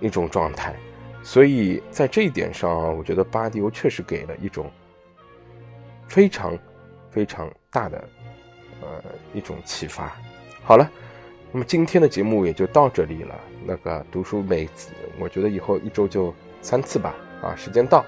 [0.00, 0.74] 一种状态，
[1.22, 4.68] 所以在这一点上，我觉得巴迪欧确实给了一种
[6.08, 6.58] 非常
[7.08, 8.08] 非常大的
[8.80, 8.88] 呃
[9.32, 10.12] 一种启发。
[10.64, 10.90] 好了，
[11.52, 13.32] 那么今天的节目也就到这里了。
[13.64, 14.90] 那个读书妹子，
[15.20, 18.04] 我觉得以后一周就三次吧，啊，时间到。